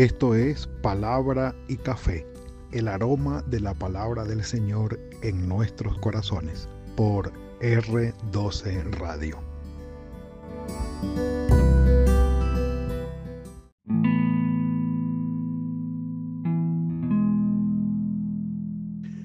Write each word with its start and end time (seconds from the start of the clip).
Esto 0.00 0.34
es 0.34 0.66
Palabra 0.80 1.54
y 1.68 1.76
Café, 1.76 2.26
el 2.72 2.88
aroma 2.88 3.42
de 3.42 3.60
la 3.60 3.74
palabra 3.74 4.24
del 4.24 4.42
Señor 4.42 4.98
en 5.20 5.46
nuestros 5.46 5.98
corazones, 5.98 6.70
por 6.96 7.30
R12 7.60 8.92
Radio. 8.92 9.36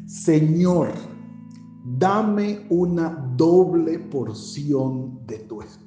Señor, 0.06 0.92
dame 1.86 2.66
una 2.70 3.12
doble 3.38 3.98
porción 3.98 5.26
de 5.26 5.40
tu 5.40 5.62
espíritu. 5.62 5.85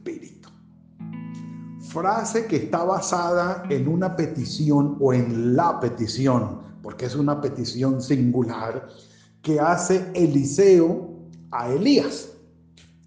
Frase 1.99 2.47
que 2.47 2.55
está 2.55 2.85
basada 2.85 3.65
en 3.71 3.89
una 3.89 4.15
petición 4.15 4.97
o 5.01 5.13
en 5.13 5.57
la 5.57 5.81
petición, 5.81 6.61
porque 6.81 7.07
es 7.07 7.17
una 7.17 7.41
petición 7.41 8.01
singular, 8.01 8.87
que 9.43 9.59
hace 9.59 10.09
Eliseo 10.15 11.09
a 11.51 11.73
Elías 11.73 12.29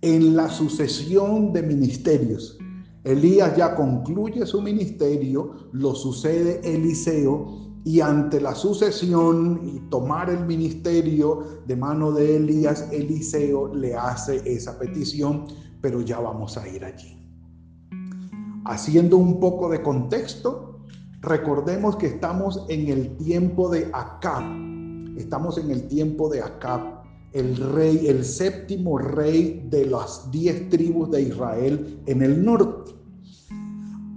en 0.01 0.35
la 0.35 0.49
sucesión 0.49 1.53
de 1.53 1.63
ministerios. 1.63 2.57
Elías 3.05 3.55
ya 3.55 3.75
concluye 3.75 4.45
su 4.45 4.61
ministerio, 4.61 5.69
lo 5.71 5.95
sucede 5.95 6.59
Eliseo 6.61 7.47
y 7.85 8.01
ante 8.01 8.41
la 8.41 8.53
sucesión 8.53 9.61
y 9.73 9.79
tomar 9.89 10.29
el 10.29 10.45
ministerio 10.45 11.61
de 11.65 11.77
mano 11.77 12.11
de 12.11 12.35
Elías, 12.35 12.89
Eliseo 12.91 13.73
le 13.73 13.95
hace 13.95 14.41
esa 14.43 14.77
petición, 14.77 15.47
pero 15.79 16.01
ya 16.01 16.19
vamos 16.19 16.57
a 16.57 16.67
ir 16.67 16.83
allí. 16.83 17.20
Haciendo 18.65 19.17
un 19.17 19.39
poco 19.39 19.69
de 19.69 19.81
contexto, 19.81 20.79
recordemos 21.21 21.95
que 21.95 22.07
estamos 22.07 22.63
en 22.69 22.89
el 22.89 23.17
tiempo 23.17 23.69
de 23.69 23.89
Acab. 23.91 24.43
Estamos 25.17 25.57
en 25.57 25.71
el 25.71 25.87
tiempo 25.87 26.29
de 26.29 26.41
Acab, 26.41 27.01
el 27.33 27.57
rey, 27.73 28.07
el 28.07 28.23
séptimo 28.23 28.99
rey 28.99 29.65
de 29.69 29.87
las 29.87 30.29
diez 30.31 30.69
tribus 30.69 31.09
de 31.09 31.23
Israel 31.23 32.01
en 32.05 32.21
el 32.21 32.45
norte. 32.45 32.91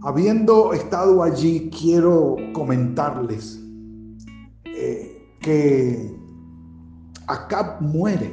Habiendo 0.03 0.75
estado 0.75 1.23
allí, 1.23 1.71
quiero 1.71 2.37
comentarles 2.53 3.59
eh, 4.65 5.37
que 5.41 6.15
Acab 7.27 7.81
muere. 7.81 8.31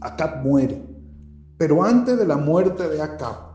Acab 0.00 0.42
muere. 0.42 0.82
Pero 1.58 1.84
antes 1.84 2.16
de 2.16 2.26
la 2.26 2.38
muerte 2.38 2.88
de 2.88 3.02
Acab, 3.02 3.47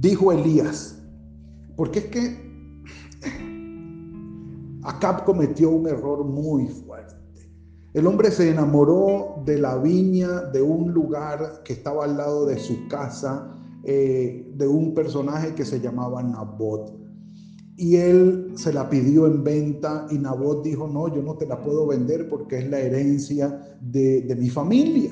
dijo 0.00 0.32
Elías, 0.32 1.02
porque 1.76 2.00
es 2.00 2.04
que 2.06 2.46
Acab 4.82 5.24
cometió 5.24 5.70
un 5.70 5.88
error 5.88 6.24
muy 6.24 6.68
fuerte. 6.68 7.14
El 7.92 8.06
hombre 8.06 8.30
se 8.30 8.50
enamoró 8.50 9.42
de 9.46 9.58
la 9.58 9.78
viña 9.78 10.42
de 10.52 10.60
un 10.60 10.92
lugar 10.92 11.62
que 11.64 11.72
estaba 11.72 12.04
al 12.04 12.16
lado 12.16 12.46
de 12.46 12.58
su 12.58 12.86
casa 12.88 13.52
eh, 13.84 14.52
de 14.54 14.68
un 14.68 14.94
personaje 14.94 15.54
que 15.54 15.64
se 15.64 15.80
llamaba 15.80 16.22
Nabot. 16.22 16.92
Y 17.78 17.96
él 17.96 18.52
se 18.54 18.72
la 18.72 18.88
pidió 18.88 19.26
en 19.26 19.42
venta 19.42 20.06
y 20.10 20.18
Nabot 20.18 20.62
dijo, 20.62 20.86
no, 20.88 21.08
yo 21.14 21.22
no 21.22 21.36
te 21.36 21.46
la 21.46 21.60
puedo 21.60 21.86
vender 21.86 22.28
porque 22.28 22.58
es 22.58 22.70
la 22.70 22.80
herencia 22.80 23.76
de, 23.80 24.22
de 24.22 24.36
mi 24.36 24.50
familia. 24.50 25.10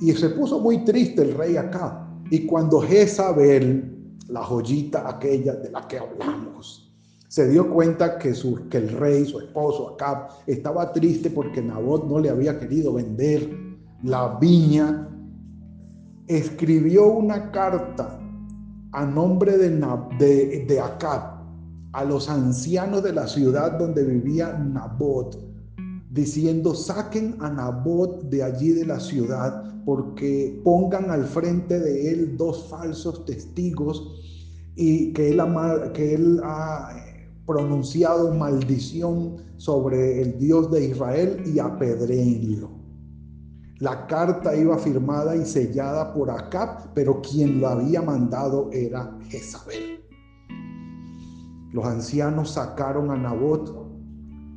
Y 0.00 0.12
se 0.12 0.30
puso 0.30 0.60
muy 0.60 0.84
triste 0.84 1.22
el 1.22 1.34
rey 1.34 1.56
acá. 1.56 2.02
Y 2.30 2.46
cuando 2.46 2.80
Jezabel, 2.80 3.95
la 4.28 4.42
joyita 4.42 5.08
aquella 5.08 5.54
de 5.54 5.70
la 5.70 5.86
que 5.86 5.98
hablamos, 5.98 6.86
se 7.28 7.48
dio 7.48 7.68
cuenta 7.70 8.18
que, 8.18 8.34
su, 8.34 8.68
que 8.68 8.78
el 8.78 8.88
rey, 8.88 9.24
su 9.26 9.40
esposo 9.40 9.90
Acab, 9.90 10.28
estaba 10.46 10.92
triste 10.92 11.30
porque 11.30 11.60
Nabot 11.60 12.04
no 12.04 12.18
le 12.18 12.30
había 12.30 12.58
querido 12.58 12.94
vender 12.94 13.50
la 14.02 14.38
viña. 14.38 15.08
Escribió 16.28 17.08
una 17.08 17.50
carta 17.50 18.18
a 18.92 19.04
nombre 19.04 19.58
de, 19.58 19.70
de, 20.18 20.64
de 20.66 20.80
Acab 20.80 21.36
a 21.92 22.04
los 22.04 22.28
ancianos 22.28 23.02
de 23.02 23.12
la 23.12 23.26
ciudad 23.26 23.78
donde 23.78 24.04
vivía 24.04 24.52
Nabot, 24.52 25.38
diciendo, 26.10 26.74
saquen 26.74 27.36
a 27.40 27.50
Nabot 27.50 28.22
de 28.24 28.42
allí 28.42 28.70
de 28.70 28.86
la 28.86 29.00
ciudad, 29.00 29.64
porque 29.86 30.60
pongan 30.64 31.12
al 31.12 31.24
frente 31.24 31.78
de 31.78 32.10
él 32.10 32.36
dos 32.36 32.66
falsos 32.68 33.24
testigos 33.24 34.20
y 34.74 35.12
que 35.12 35.30
él, 35.30 35.40
que 35.94 36.14
él 36.14 36.40
ha 36.42 36.88
pronunciado 37.46 38.34
maldición 38.34 39.36
sobre 39.58 40.20
el 40.20 40.40
Dios 40.40 40.72
de 40.72 40.86
Israel 40.86 41.40
y 41.46 41.60
apedréenlo. 41.60 42.68
La 43.78 44.08
carta 44.08 44.56
iba 44.56 44.76
firmada 44.76 45.36
y 45.36 45.44
sellada 45.44 46.12
por 46.12 46.32
Acab, 46.32 46.92
pero 46.92 47.22
quien 47.22 47.60
lo 47.60 47.68
había 47.68 48.02
mandado 48.02 48.70
era 48.72 49.16
Jezabel. 49.28 50.00
Los 51.72 51.84
ancianos 51.84 52.50
sacaron 52.50 53.12
a 53.12 53.16
Nabot, 53.16 53.72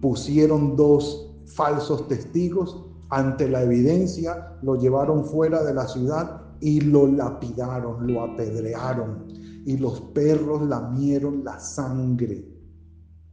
pusieron 0.01 0.75
dos 0.75 1.35
falsos 1.45 2.07
testigos 2.07 2.88
ante 3.09 3.49
la 3.49 3.63
evidencia, 3.63 4.57
lo 4.61 4.75
llevaron 4.75 5.25
fuera 5.25 5.63
de 5.63 5.73
la 5.73 5.87
ciudad 5.87 6.41
y 6.61 6.81
lo 6.81 7.07
lapidaron, 7.07 8.05
lo 8.11 8.23
apedrearon. 8.23 9.27
Y 9.65 9.77
los 9.77 10.01
perros 10.01 10.61
lamieron 10.67 11.43
la 11.43 11.59
sangre 11.59 12.47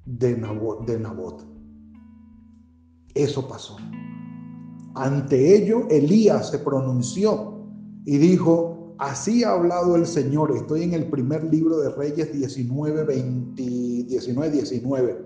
de 0.04 0.36
Nabot. 0.36 0.86
De 0.86 0.98
Nabot. 0.98 1.44
Eso 3.14 3.46
pasó. 3.46 3.76
Ante 4.94 5.56
ello, 5.56 5.86
Elías 5.90 6.50
se 6.50 6.58
pronunció 6.58 7.66
y 8.04 8.16
dijo, 8.18 8.94
así 8.98 9.44
ha 9.44 9.52
hablado 9.52 9.96
el 9.96 10.06
Señor. 10.06 10.52
Estoy 10.56 10.84
en 10.84 10.94
el 10.94 11.10
primer 11.10 11.44
libro 11.44 11.78
de 11.78 11.90
Reyes 11.90 12.32
19, 12.32 13.04
20, 13.04 13.62
19, 13.62 14.50
19. 14.50 15.25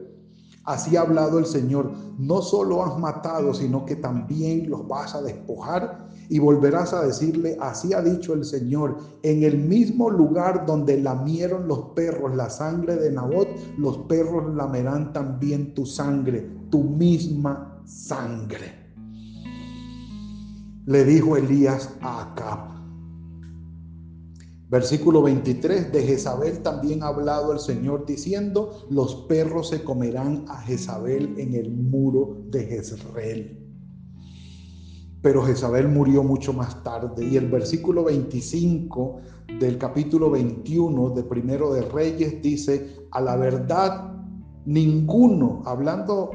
Así 0.64 0.96
ha 0.96 1.02
hablado 1.02 1.38
el 1.38 1.46
Señor. 1.46 1.92
No 2.18 2.42
solo 2.42 2.84
has 2.84 2.98
matado, 2.98 3.54
sino 3.54 3.84
que 3.86 3.96
también 3.96 4.70
los 4.70 4.86
vas 4.86 5.14
a 5.14 5.22
despojar 5.22 6.08
y 6.28 6.38
volverás 6.38 6.92
a 6.92 7.04
decirle, 7.04 7.56
así 7.60 7.92
ha 7.92 8.02
dicho 8.02 8.34
el 8.34 8.44
Señor, 8.44 8.98
en 9.22 9.42
el 9.42 9.58
mismo 9.58 10.10
lugar 10.10 10.66
donde 10.66 11.00
lamieron 11.00 11.66
los 11.66 11.90
perros 11.96 12.36
la 12.36 12.50
sangre 12.50 12.96
de 12.96 13.10
Nabot, 13.10 13.48
los 13.78 13.98
perros 13.98 14.54
lamerán 14.54 15.12
también 15.12 15.74
tu 15.74 15.86
sangre, 15.86 16.48
tu 16.70 16.84
misma 16.84 17.82
sangre 17.84 18.80
le 20.90 21.04
dijo 21.04 21.36
Elías 21.36 21.90
a 22.00 22.22
Acab. 22.22 22.79
Versículo 24.70 25.20
23, 25.22 25.90
de 25.90 26.02
Jezabel 26.04 26.62
también 26.62 27.02
ha 27.02 27.08
hablado 27.08 27.52
el 27.52 27.58
Señor 27.58 28.06
diciendo, 28.06 28.86
los 28.88 29.16
perros 29.26 29.70
se 29.70 29.82
comerán 29.82 30.44
a 30.46 30.60
Jezabel 30.60 31.34
en 31.38 31.54
el 31.54 31.72
muro 31.72 32.44
de 32.50 32.66
Jezreel. 32.66 33.58
Pero 35.22 35.42
Jezabel 35.42 35.88
murió 35.88 36.22
mucho 36.22 36.52
más 36.52 36.84
tarde. 36.84 37.26
Y 37.26 37.36
el 37.36 37.50
versículo 37.50 38.04
25 38.04 39.20
del 39.58 39.76
capítulo 39.76 40.30
21 40.30 41.10
de 41.10 41.24
Primero 41.24 41.72
de 41.72 41.82
Reyes 41.82 42.40
dice, 42.40 43.08
a 43.10 43.20
la 43.20 43.34
verdad, 43.34 44.14
ninguno, 44.66 45.64
hablando 45.66 46.30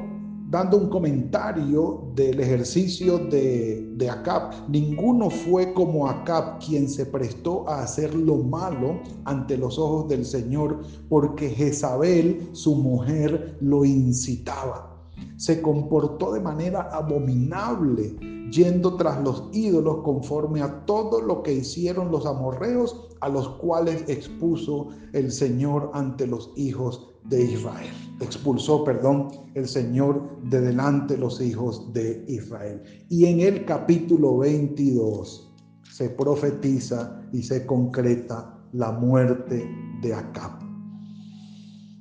dando 0.48 0.76
un 0.76 0.88
comentario 0.88 2.12
del 2.14 2.38
ejercicio 2.40 3.18
de, 3.18 3.94
de, 3.96 4.10
Acab. 4.10 4.68
Ninguno 4.68 5.28
fue 5.28 5.74
como 5.74 6.08
Acab 6.08 6.60
quien 6.64 6.88
se 6.88 7.06
prestó 7.06 7.68
a 7.68 7.82
hacer 7.82 8.14
lo 8.14 8.36
malo 8.36 9.00
ante 9.24 9.56
los 9.56 9.78
ojos 9.78 10.08
del 10.08 10.24
Señor, 10.24 10.80
porque 11.08 11.50
Jezabel, 11.50 12.48
su 12.52 12.76
mujer, 12.76 13.58
lo 13.60 13.84
incitaba. 13.84 14.92
Se 15.36 15.60
comportó 15.60 16.32
de 16.32 16.40
manera 16.40 16.90
abominable, 16.92 18.16
yendo 18.52 18.94
tras 18.96 19.20
los 19.24 19.48
ídolos 19.52 20.02
conforme 20.04 20.62
a 20.62 20.84
todo 20.86 21.20
lo 21.20 21.42
que 21.42 21.54
hicieron 21.54 22.12
los 22.12 22.24
amorreos, 22.24 23.08
a 23.20 23.28
los 23.28 23.48
cuales 23.48 24.04
expuso 24.08 24.88
el 25.12 25.32
Señor 25.32 25.90
ante 25.94 26.26
los 26.26 26.52
hijos 26.54 27.15
de 27.28 27.44
Israel. 27.52 27.92
Expulsó, 28.20 28.84
perdón, 28.84 29.28
el 29.54 29.68
Señor 29.68 30.40
de 30.44 30.60
delante 30.60 31.16
los 31.16 31.40
hijos 31.40 31.92
de 31.92 32.24
Israel. 32.28 32.82
Y 33.08 33.26
en 33.26 33.40
el 33.40 33.64
capítulo 33.64 34.38
22 34.38 35.52
se 35.82 36.10
profetiza 36.10 37.20
y 37.32 37.42
se 37.42 37.66
concreta 37.66 38.58
la 38.72 38.92
muerte 38.92 39.68
de 40.02 40.14
Acab. 40.14 40.52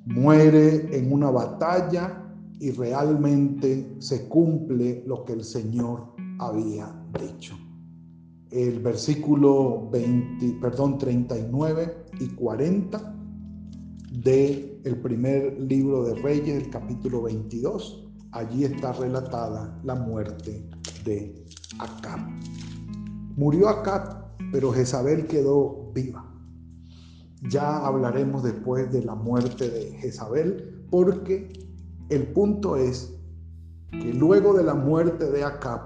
Muere 0.06 0.98
en 0.98 1.12
una 1.12 1.31
batalla 1.31 2.21
y 2.60 2.71
realmente 2.71 3.95
se 4.00 4.28
cumple 4.28 5.04
lo 5.06 5.25
que 5.25 5.33
el 5.33 5.44
Señor 5.44 6.13
había 6.39 6.94
dicho. 7.19 7.57
El 8.51 8.80
versículo 8.80 9.89
20, 9.92 10.60
perdón, 10.62 10.98
39 10.98 12.06
y 12.19 12.28
40 12.28 13.16
del 14.24 14.75
el 14.85 15.01
primer 15.01 15.59
libro 15.59 16.03
de 16.03 16.13
Reyes, 16.21 16.63
el 16.63 16.69
capítulo 16.69 17.23
22. 17.23 18.07
Allí 18.31 18.65
está 18.65 18.93
relatada 18.93 19.79
la 19.83 19.95
muerte 19.95 20.69
de 21.03 21.43
Acab. 21.79 22.19
Murió 23.35 23.67
Acab, 23.67 24.37
pero 24.51 24.71
Jezabel 24.71 25.25
quedó 25.25 25.91
viva. 25.93 26.31
Ya 27.49 27.77
hablaremos 27.77 28.43
después 28.43 28.91
de 28.91 29.03
la 29.03 29.15
muerte 29.15 29.69
de 29.69 29.91
Jezabel, 29.97 30.85
porque 30.91 31.49
el 32.09 32.27
punto 32.27 32.75
es 32.75 33.11
que 33.89 34.13
luego 34.13 34.53
de 34.53 34.63
la 34.63 34.75
muerte 34.75 35.31
de 35.31 35.43
Acab, 35.43 35.81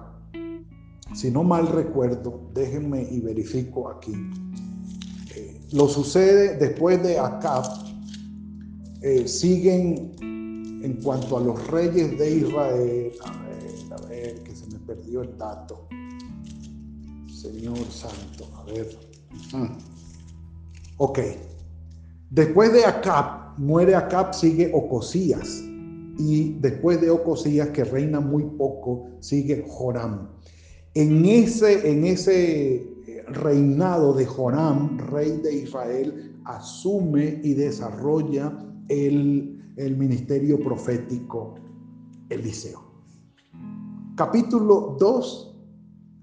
si 1.13 1.31
no 1.31 1.43
mal 1.43 1.67
recuerdo, 1.67 2.51
déjenme 2.53 3.07
y 3.09 3.21
verifico 3.21 3.89
aquí, 3.89 4.13
eh, 5.35 5.61
lo 5.71 5.87
sucede 5.87 6.57
después 6.57 7.01
de 7.01 7.17
Acab, 7.17 7.63
eh, 9.01 9.27
siguen 9.27 10.11
en 10.83 10.99
cuanto 11.03 11.37
a 11.37 11.41
los 11.41 11.67
reyes 11.67 12.17
de 12.17 12.37
Israel, 12.37 13.11
a 13.23 13.31
ver, 13.43 13.73
a 13.91 14.07
ver, 14.07 14.43
que 14.43 14.55
se 14.55 14.67
me 14.67 14.79
perdió 14.79 15.21
el 15.21 15.37
dato. 15.37 15.87
Señor 17.27 17.77
Santo, 17.89 18.45
a 18.55 18.63
ver. 18.65 18.97
Ok. 20.97 21.19
Después 22.29 22.73
de 22.73 22.85
Acab, 22.85 23.57
muere 23.57 23.95
Acab, 23.95 24.33
sigue 24.33 24.71
Ocosías. 24.73 25.63
Y 26.17 26.57
después 26.59 26.99
de 26.99 27.09
Ocosías, 27.09 27.69
que 27.69 27.85
reina 27.85 28.19
muy 28.19 28.43
poco, 28.43 29.07
sigue 29.21 29.65
Joram. 29.67 30.27
En 30.93 31.25
ese, 31.25 31.89
en 31.89 32.05
ese 32.05 32.75
eh, 32.75 33.23
reinado 33.27 34.13
de 34.13 34.25
Joram, 34.25 34.97
rey 34.97 35.37
de 35.37 35.53
Israel, 35.53 36.35
asume 36.43 37.39
y 37.43 37.53
desarrolla 37.53 38.68
el, 38.89 39.73
el 39.77 39.97
ministerio 39.97 40.59
profético 40.59 41.55
Eliseo. 42.29 42.83
Capítulo 44.15 44.97
2 44.99 45.55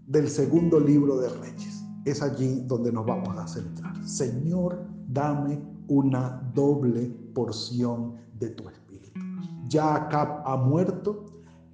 del 0.08 0.28
segundo 0.28 0.78
libro 0.78 1.16
de 1.18 1.28
Reyes. 1.30 1.82
Es 2.04 2.22
allí 2.22 2.62
donde 2.66 2.92
nos 2.92 3.06
vamos 3.06 3.36
a 3.36 3.48
centrar. 3.48 3.96
Señor, 4.06 4.86
dame 5.08 5.60
una 5.88 6.40
doble 6.54 7.06
porción 7.34 8.14
de 8.38 8.50
tu 8.50 8.68
espíritu. 8.68 9.20
Ya 9.68 9.94
Acab 9.94 10.42
ha 10.44 10.56
muerto, 10.56 11.24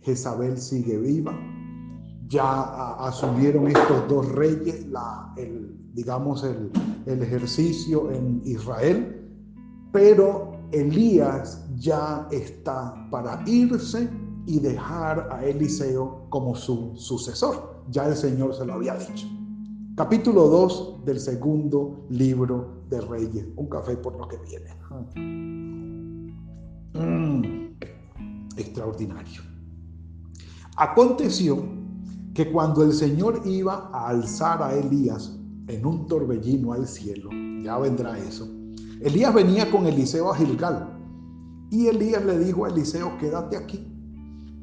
Jezabel 0.00 0.56
sigue 0.56 0.98
viva, 0.98 1.34
ya 2.28 2.94
asumieron 2.94 3.66
estos 3.66 4.08
dos 4.08 4.26
reyes 4.32 4.86
la, 4.86 5.34
el, 5.36 5.76
digamos, 5.92 6.44
el, 6.44 6.70
el 7.06 7.22
ejercicio 7.22 8.10
en 8.10 8.40
Israel, 8.44 9.30
pero 9.92 10.51
Elías 10.72 11.64
ya 11.76 12.26
está 12.30 13.08
para 13.10 13.42
irse 13.46 14.08
y 14.46 14.58
dejar 14.58 15.28
a 15.30 15.44
Eliseo 15.44 16.26
como 16.30 16.54
su 16.54 16.92
sucesor. 16.96 17.84
Ya 17.90 18.08
el 18.08 18.16
Señor 18.16 18.54
se 18.54 18.64
lo 18.64 18.74
había 18.74 18.94
dicho. 18.96 19.26
Capítulo 19.94 20.48
2 20.48 21.04
del 21.04 21.20
segundo 21.20 22.06
libro 22.08 22.84
de 22.88 23.00
Reyes. 23.02 23.46
Un 23.56 23.68
café 23.68 23.96
por 23.96 24.16
lo 24.16 24.26
que 24.26 24.38
viene. 24.38 24.74
Mm, 26.94 27.74
extraordinario. 28.56 29.42
Aconteció 30.76 31.62
que 32.34 32.50
cuando 32.50 32.82
el 32.82 32.92
Señor 32.94 33.42
iba 33.44 33.90
a 33.92 34.08
alzar 34.08 34.62
a 34.62 34.74
Elías 34.74 35.38
en 35.68 35.84
un 35.84 36.06
torbellino 36.06 36.72
al 36.72 36.88
cielo, 36.88 37.28
ya 37.62 37.78
vendrá 37.78 38.18
eso, 38.18 38.48
Elías 39.04 39.34
venía 39.34 39.70
con 39.70 39.86
Eliseo 39.86 40.30
a 40.30 40.36
Gilgal. 40.36 40.98
Y 41.70 41.88
Elías 41.88 42.24
le 42.24 42.38
dijo 42.38 42.64
a 42.64 42.68
Eliseo, 42.68 43.16
quédate 43.18 43.56
aquí, 43.56 43.86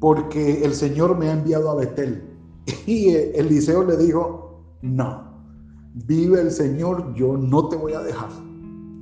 porque 0.00 0.64
el 0.64 0.74
Señor 0.74 1.18
me 1.18 1.28
ha 1.28 1.32
enviado 1.32 1.70
a 1.70 1.74
Betel. 1.74 2.24
Y 2.86 3.08
Eliseo 3.08 3.84
le 3.84 3.96
dijo, 3.96 4.64
no, 4.82 5.42
vive 6.06 6.40
el 6.40 6.50
Señor, 6.50 7.14
yo 7.14 7.36
no 7.36 7.68
te 7.68 7.76
voy 7.76 7.92
a 7.92 8.00
dejar. 8.00 8.30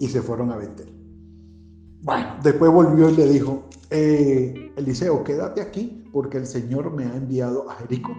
Y 0.01 0.09
se 0.09 0.23
fueron 0.23 0.51
a 0.51 0.57
Betel. 0.57 0.93
Bueno, 2.03 2.29
después 2.43 2.73
volvió 2.73 3.11
y 3.11 3.17
le 3.17 3.29
dijo, 3.29 3.65
eh, 3.91 4.73
Eliseo, 4.77 5.23
quédate 5.25 5.61
aquí, 5.61 6.05
porque 6.13 6.39
el 6.39 6.47
Señor 6.47 6.93
me 6.93 7.05
ha 7.05 7.15
enviado 7.15 7.69
a 7.71 7.75
Jericó. 7.75 8.13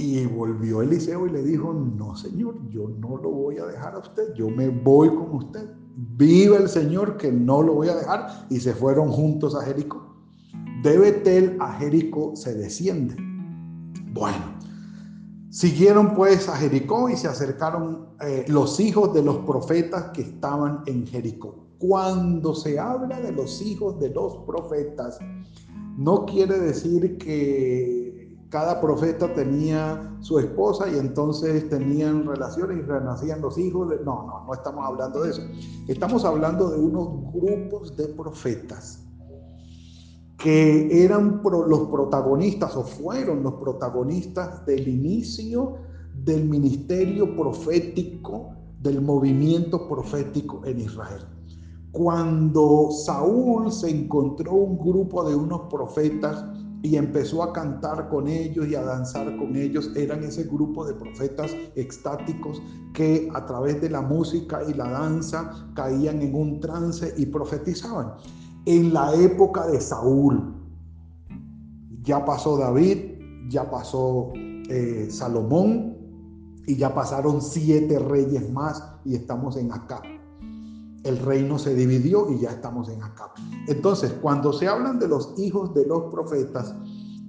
Y 0.00 0.24
volvió 0.24 0.80
Eliseo 0.80 1.26
y 1.26 1.30
le 1.30 1.42
dijo, 1.42 1.74
no 1.74 2.16
señor, 2.16 2.56
yo 2.70 2.88
no 2.88 3.18
lo 3.18 3.28
voy 3.28 3.58
a 3.58 3.66
dejar 3.66 3.94
a 3.94 3.98
usted, 3.98 4.32
yo 4.34 4.48
me 4.48 4.70
voy 4.70 5.08
con 5.10 5.34
usted. 5.34 5.68
Vive 6.16 6.56
el 6.56 6.70
Señor 6.70 7.18
que 7.18 7.30
no 7.30 7.62
lo 7.62 7.74
voy 7.74 7.88
a 7.88 7.96
dejar. 7.96 8.46
Y 8.48 8.60
se 8.60 8.72
fueron 8.72 9.10
juntos 9.10 9.54
a 9.54 9.62
Jericó. 9.62 10.16
De 10.82 10.96
Betel 10.96 11.58
a 11.60 11.74
Jericó 11.74 12.34
se 12.34 12.54
desciende. 12.54 13.14
Bueno, 14.14 14.56
siguieron 15.50 16.14
pues 16.14 16.48
a 16.48 16.56
Jericó 16.56 17.10
y 17.10 17.16
se 17.16 17.28
acercaron 17.28 18.08
eh, 18.22 18.46
los 18.48 18.80
hijos 18.80 19.12
de 19.12 19.22
los 19.22 19.36
profetas 19.40 20.12
que 20.14 20.22
estaban 20.22 20.80
en 20.86 21.06
Jericó. 21.06 21.66
Cuando 21.78 22.54
se 22.54 22.78
habla 22.78 23.20
de 23.20 23.32
los 23.32 23.60
hijos 23.60 24.00
de 24.00 24.08
los 24.08 24.38
profetas, 24.46 25.18
no 25.98 26.24
quiere 26.24 26.58
decir 26.58 27.18
que 27.18 27.99
cada 28.50 28.80
profeta 28.80 29.32
tenía 29.32 30.16
su 30.20 30.38
esposa 30.40 30.88
y 30.88 30.98
entonces 30.98 31.68
tenían 31.68 32.26
relaciones 32.26 32.78
y 32.78 32.82
renacían 32.82 33.40
los 33.40 33.56
hijos. 33.56 33.88
De... 33.90 33.96
No, 34.04 34.26
no, 34.26 34.44
no 34.44 34.52
estamos 34.52 34.84
hablando 34.84 35.22
de 35.22 35.30
eso. 35.30 35.42
Estamos 35.86 36.24
hablando 36.24 36.70
de 36.70 36.78
unos 36.78 37.32
grupos 37.32 37.96
de 37.96 38.08
profetas 38.08 39.06
que 40.36 41.04
eran 41.04 41.40
los 41.44 41.88
protagonistas 41.88 42.74
o 42.76 42.82
fueron 42.82 43.42
los 43.42 43.54
protagonistas 43.54 44.64
del 44.66 44.88
inicio 44.88 45.76
del 46.24 46.48
ministerio 46.48 47.36
profético, 47.36 48.50
del 48.80 49.00
movimiento 49.00 49.86
profético 49.88 50.62
en 50.64 50.80
Israel. 50.80 51.22
Cuando 51.92 52.90
Saúl 52.90 53.70
se 53.70 53.90
encontró 53.90 54.54
un 54.54 54.78
grupo 54.78 55.28
de 55.28 55.34
unos 55.34 55.62
profetas 55.70 56.44
y 56.82 56.96
empezó 56.96 57.42
a 57.42 57.52
cantar 57.52 58.08
con 58.08 58.28
ellos 58.28 58.66
y 58.68 58.74
a 58.74 58.82
danzar 58.82 59.36
con 59.36 59.56
ellos. 59.56 59.90
Eran 59.96 60.24
ese 60.24 60.44
grupo 60.44 60.86
de 60.86 60.94
profetas 60.94 61.54
extáticos 61.74 62.62
que 62.94 63.28
a 63.34 63.44
través 63.46 63.80
de 63.80 63.90
la 63.90 64.00
música 64.00 64.62
y 64.66 64.74
la 64.74 64.90
danza 64.90 65.70
caían 65.74 66.22
en 66.22 66.34
un 66.34 66.60
trance 66.60 67.12
y 67.16 67.26
profetizaban. 67.26 68.14
En 68.64 68.94
la 68.94 69.14
época 69.14 69.66
de 69.66 69.80
Saúl, 69.80 70.54
ya 72.02 72.24
pasó 72.24 72.56
David, 72.56 73.18
ya 73.48 73.70
pasó 73.70 74.32
eh, 74.34 75.08
Salomón 75.10 75.96
y 76.66 76.76
ya 76.76 76.94
pasaron 76.94 77.42
siete 77.42 77.98
reyes 77.98 78.50
más 78.50 78.82
y 79.04 79.14
estamos 79.14 79.56
en 79.56 79.72
acá 79.72 80.02
el 81.04 81.18
reino 81.18 81.58
se 81.58 81.74
dividió 81.74 82.30
y 82.30 82.40
ya 82.40 82.50
estamos 82.50 82.88
en 82.88 83.02
acá. 83.02 83.32
Entonces, 83.68 84.12
cuando 84.20 84.52
se 84.52 84.68
hablan 84.68 84.98
de 84.98 85.08
los 85.08 85.34
hijos 85.38 85.74
de 85.74 85.86
los 85.86 86.04
profetas, 86.10 86.74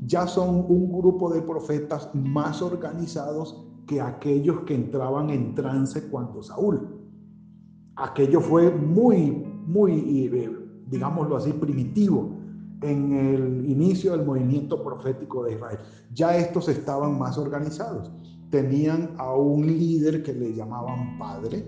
ya 0.06 0.28
son 0.28 0.66
un 0.68 0.92
grupo 0.92 1.32
de 1.32 1.42
profetas 1.42 2.10
más 2.14 2.62
organizados 2.62 3.66
que 3.88 4.02
aquellos 4.02 4.62
que 4.62 4.76
entraban 4.76 5.30
en 5.30 5.56
trance 5.56 6.10
cuando 6.10 6.42
Saúl. 6.42 6.88
Aquello 7.96 8.42
fue 8.42 8.72
muy, 8.72 9.32
muy, 9.68 10.30
eh, 10.34 10.52
digámoslo 10.88 11.38
así, 11.38 11.54
primitivo 11.54 12.38
en 12.82 13.14
el 13.14 13.70
inicio 13.70 14.14
del 14.14 14.26
movimiento 14.26 14.84
profético 14.84 15.44
de 15.44 15.54
Israel. 15.54 15.80
Ya 16.14 16.36
estos 16.36 16.68
estaban 16.68 17.18
más 17.20 17.38
organizados. 17.38 18.12
Tenían 18.50 19.14
a 19.18 19.34
un 19.34 19.66
líder 19.66 20.24
que 20.24 20.34
le 20.34 20.54
llamaban 20.54 21.18
padre, 21.18 21.64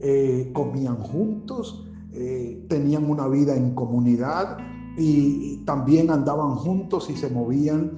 eh, 0.00 0.50
comían 0.52 0.96
juntos, 0.96 1.84
eh, 2.12 2.64
tenían 2.68 3.10
una 3.10 3.28
vida 3.28 3.54
en 3.54 3.74
comunidad 3.74 4.58
y 4.96 5.58
también 5.64 6.10
andaban 6.10 6.56
juntos 6.56 7.10
y 7.10 7.16
se 7.16 7.28
movían, 7.30 7.92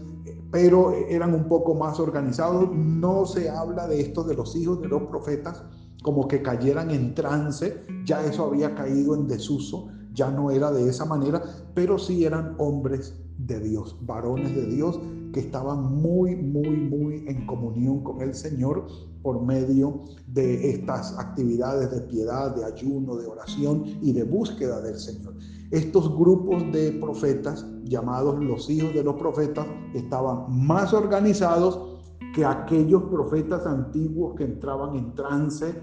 pero 0.50 0.92
eran 0.92 1.34
un 1.34 1.48
poco 1.48 1.74
más 1.74 2.00
organizados. 2.00 2.70
No 2.74 3.24
se 3.26 3.48
habla 3.48 3.86
de 3.86 4.00
esto 4.00 4.24
de 4.24 4.34
los 4.34 4.56
hijos 4.56 4.80
de 4.80 4.88
los 4.88 5.02
profetas 5.04 5.64
como 6.02 6.28
que 6.28 6.42
cayeran 6.42 6.90
en 6.90 7.14
trance, 7.14 7.84
ya 8.04 8.24
eso 8.24 8.46
había 8.46 8.74
caído 8.74 9.14
en 9.14 9.26
desuso, 9.26 9.88
ya 10.14 10.30
no 10.30 10.50
era 10.50 10.72
de 10.72 10.88
esa 10.88 11.04
manera, 11.04 11.42
pero 11.74 11.98
sí 11.98 12.24
eran 12.24 12.54
hombres 12.58 13.14
de 13.38 13.60
Dios, 13.60 13.96
varones 14.02 14.54
de 14.54 14.66
Dios 14.66 14.98
que 15.32 15.40
estaban 15.40 16.00
muy, 16.00 16.36
muy, 16.36 16.68
muy 16.68 17.24
en 17.26 17.46
comunión 17.46 18.02
con 18.02 18.20
el 18.20 18.34
Señor 18.34 18.86
por 19.22 19.42
medio 19.42 20.04
de 20.28 20.70
estas 20.70 21.18
actividades 21.18 21.90
de 21.90 22.00
piedad, 22.02 22.54
de 22.54 22.64
ayuno, 22.64 23.16
de 23.16 23.26
oración 23.26 23.84
y 24.02 24.12
de 24.12 24.24
búsqueda 24.24 24.80
del 24.80 24.98
Señor. 24.98 25.34
Estos 25.70 26.16
grupos 26.16 26.62
de 26.72 26.92
profetas, 26.92 27.66
llamados 27.84 28.42
los 28.42 28.68
hijos 28.70 28.92
de 28.94 29.04
los 29.04 29.14
profetas, 29.16 29.66
estaban 29.94 30.46
más 30.48 30.92
organizados 30.92 32.00
que 32.34 32.44
aquellos 32.44 33.02
profetas 33.04 33.66
antiguos 33.66 34.34
que 34.36 34.44
entraban 34.44 34.96
en 34.96 35.14
trance. 35.14 35.74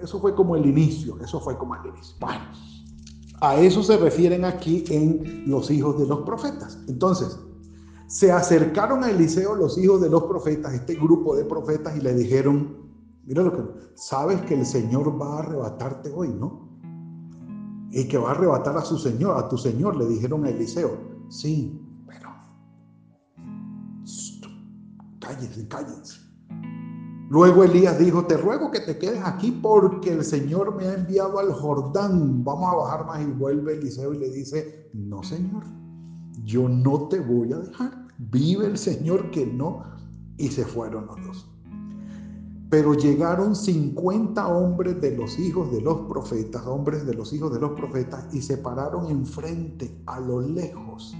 Eso 0.00 0.18
fue 0.18 0.34
como 0.34 0.56
el 0.56 0.66
inicio, 0.66 1.18
eso 1.20 1.40
fue 1.40 1.56
como 1.56 1.74
el 1.76 1.86
inicio. 1.86 2.16
A 3.40 3.56
eso 3.56 3.82
se 3.82 3.96
refieren 3.96 4.44
aquí 4.44 4.84
en 4.88 5.44
los 5.46 5.70
hijos 5.70 5.98
de 5.98 6.06
los 6.06 6.20
profetas. 6.20 6.78
Entonces, 6.88 7.38
se 8.14 8.30
acercaron 8.30 9.02
a 9.02 9.10
Eliseo 9.10 9.56
los 9.56 9.76
hijos 9.76 10.00
de 10.00 10.08
los 10.08 10.22
profetas, 10.22 10.72
este 10.72 10.94
grupo 10.94 11.34
de 11.34 11.44
profetas, 11.44 11.96
y 11.96 12.00
le 12.00 12.14
dijeron, 12.14 12.76
mira 13.24 13.42
lo 13.42 13.52
que, 13.52 13.62
sabes 13.96 14.40
que 14.42 14.54
el 14.54 14.64
Señor 14.64 15.20
va 15.20 15.34
a 15.34 15.38
arrebatarte 15.40 16.12
hoy, 16.14 16.28
¿no? 16.28 16.78
Y 17.90 18.06
que 18.06 18.16
va 18.16 18.28
a 18.28 18.30
arrebatar 18.30 18.76
a 18.76 18.82
su 18.82 18.98
Señor, 18.98 19.36
a 19.36 19.48
tu 19.48 19.58
Señor, 19.58 19.96
le 19.96 20.06
dijeron 20.06 20.44
a 20.44 20.50
Eliseo. 20.50 20.96
Sí, 21.28 21.76
pero 22.06 22.30
cállense, 25.18 25.66
cállense. 25.66 26.20
Luego 27.30 27.64
Elías 27.64 27.98
dijo, 27.98 28.26
te 28.26 28.36
ruego 28.36 28.70
que 28.70 28.78
te 28.78 28.96
quedes 28.96 29.22
aquí 29.24 29.50
porque 29.50 30.12
el 30.12 30.24
Señor 30.24 30.76
me 30.76 30.86
ha 30.86 30.94
enviado 30.94 31.40
al 31.40 31.52
Jordán. 31.52 32.44
Vamos 32.44 32.72
a 32.72 32.76
bajar 32.76 33.06
más 33.06 33.22
y 33.22 33.32
vuelve 33.32 33.72
Eliseo 33.72 34.14
y 34.14 34.18
le 34.18 34.30
dice, 34.30 34.88
no 34.92 35.24
Señor, 35.24 35.64
yo 36.44 36.68
no 36.68 37.08
te 37.08 37.18
voy 37.18 37.52
a 37.52 37.58
dejar. 37.58 38.03
Vive 38.18 38.66
el 38.66 38.78
Señor 38.78 39.30
que 39.30 39.46
no. 39.46 39.82
Y 40.36 40.48
se 40.48 40.64
fueron 40.64 41.06
los 41.06 41.24
dos. 41.24 41.50
Pero 42.70 42.94
llegaron 42.94 43.54
50 43.54 44.48
hombres 44.48 45.00
de 45.00 45.16
los 45.16 45.38
hijos 45.38 45.70
de 45.70 45.80
los 45.80 46.00
profetas, 46.08 46.66
hombres 46.66 47.06
de 47.06 47.14
los 47.14 47.32
hijos 47.32 47.52
de 47.52 47.60
los 47.60 47.70
profetas, 47.72 48.26
y 48.32 48.42
se 48.42 48.58
pararon 48.58 49.10
enfrente 49.10 49.96
a 50.06 50.18
lo 50.18 50.40
lejos, 50.40 51.14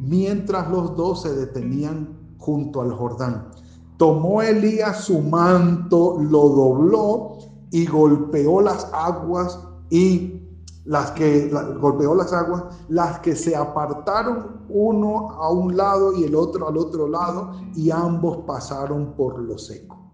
mientras 0.00 0.70
los 0.70 0.94
dos 0.94 1.22
se 1.22 1.32
detenían 1.34 2.10
junto 2.36 2.82
al 2.82 2.92
Jordán. 2.92 3.48
Tomó 3.96 4.42
Elías 4.42 5.04
su 5.04 5.22
manto, 5.22 6.18
lo 6.20 6.48
dobló 6.50 7.38
y 7.70 7.86
golpeó 7.86 8.60
las 8.60 8.90
aguas 8.92 9.58
y 9.88 10.42
las 10.84 11.12
que 11.12 11.48
golpeó 11.80 12.14
las 12.14 12.32
aguas, 12.32 12.64
las 12.88 13.20
que 13.20 13.36
se 13.36 13.54
apartaron 13.54 14.62
uno 14.68 15.30
a 15.30 15.50
un 15.50 15.76
lado 15.76 16.12
y 16.14 16.24
el 16.24 16.34
otro 16.34 16.68
al 16.68 16.76
otro 16.76 17.08
lado 17.08 17.52
y 17.74 17.90
ambos 17.90 18.38
pasaron 18.46 19.14
por 19.14 19.38
lo 19.38 19.58
seco. 19.58 20.12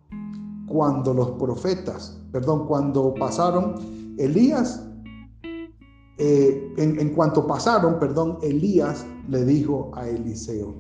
Cuando 0.67 1.15
los 1.15 1.31
profetas, 1.33 2.21
perdón, 2.31 2.67
cuando 2.67 3.15
pasaron, 3.15 3.77
Elías, 4.19 4.85
eh, 6.19 6.75
en, 6.77 7.01
en 7.01 7.15
cuanto 7.15 7.47
pasaron, 7.47 7.99
perdón, 7.99 8.39
Elías 8.43 9.07
le 9.29 9.45
dijo 9.45 9.91
a 9.95 10.09
Eliseo, 10.09 10.75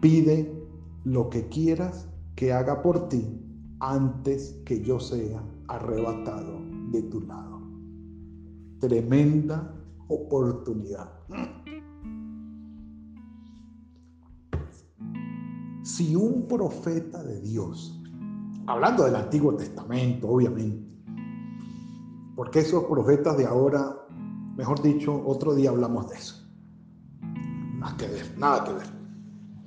pide 0.00 0.54
lo 1.04 1.28
que 1.30 1.48
quieras 1.48 2.06
que 2.36 2.52
haga 2.52 2.82
por 2.82 3.08
ti 3.08 3.40
antes 3.80 4.54
que 4.64 4.80
yo 4.82 5.00
sea 5.00 5.42
arrebatado 5.66 6.60
de 6.92 7.02
tu 7.02 7.22
lado 7.22 7.49
tremenda 8.80 9.74
oportunidad. 10.08 11.10
Si 15.82 16.16
un 16.16 16.48
profeta 16.48 17.22
de 17.22 17.40
Dios, 17.40 18.02
hablando 18.66 19.04
del 19.04 19.16
Antiguo 19.16 19.54
Testamento, 19.54 20.28
obviamente, 20.28 20.88
porque 22.34 22.60
esos 22.60 22.84
profetas 22.84 23.36
de 23.36 23.46
ahora, 23.46 23.96
mejor 24.56 24.80
dicho, 24.82 25.22
otro 25.26 25.54
día 25.54 25.70
hablamos 25.70 26.08
de 26.08 26.16
eso. 26.16 26.36
Nada 27.78 27.96
que 27.96 28.06
ver, 28.08 28.38
nada 28.38 28.64
que 28.64 28.72
ver. 28.72 28.86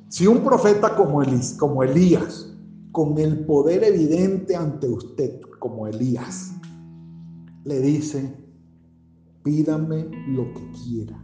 Si 0.09 0.27
un 0.27 0.43
profeta 0.43 0.95
como, 0.95 1.23
como 1.59 1.83
Elías, 1.83 2.55
con 2.91 3.17
el 3.17 3.45
poder 3.45 3.83
evidente 3.83 4.55
ante 4.55 4.87
usted, 4.87 5.41
como 5.59 5.87
Elías, 5.87 6.53
le 7.63 7.79
dice, 7.79 8.42
pídame 9.43 10.09
lo 10.27 10.51
que 10.53 10.71
quiera. 10.71 11.23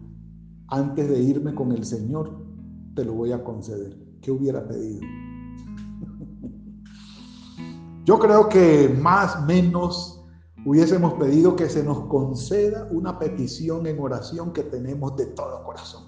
Antes 0.68 1.10
de 1.10 1.20
irme 1.20 1.56
con 1.56 1.72
el 1.72 1.84
Señor, 1.84 2.46
te 2.96 3.04
lo 3.04 3.14
voy 3.14 3.32
a 3.32 3.44
conceder. 3.44 3.98
¿Qué 4.22 4.32
hubiera 4.32 4.68
pedido? 4.68 5.02
Yo 8.06 8.20
creo 8.20 8.50
que 8.50 8.96
más 9.02 9.46
menos 9.46 10.24
hubiésemos 10.66 11.14
pedido 11.14 11.56
que 11.56 11.70
se 11.70 11.84
nos 11.84 12.02
conceda 12.08 12.88
una 12.92 13.18
petición 13.18 13.88
en 13.88 14.00
oración 14.00 14.52
que 14.52 14.64
tenemos 14.64 15.16
de 15.16 15.28
todo 15.28 15.64
corazón. 15.64 16.04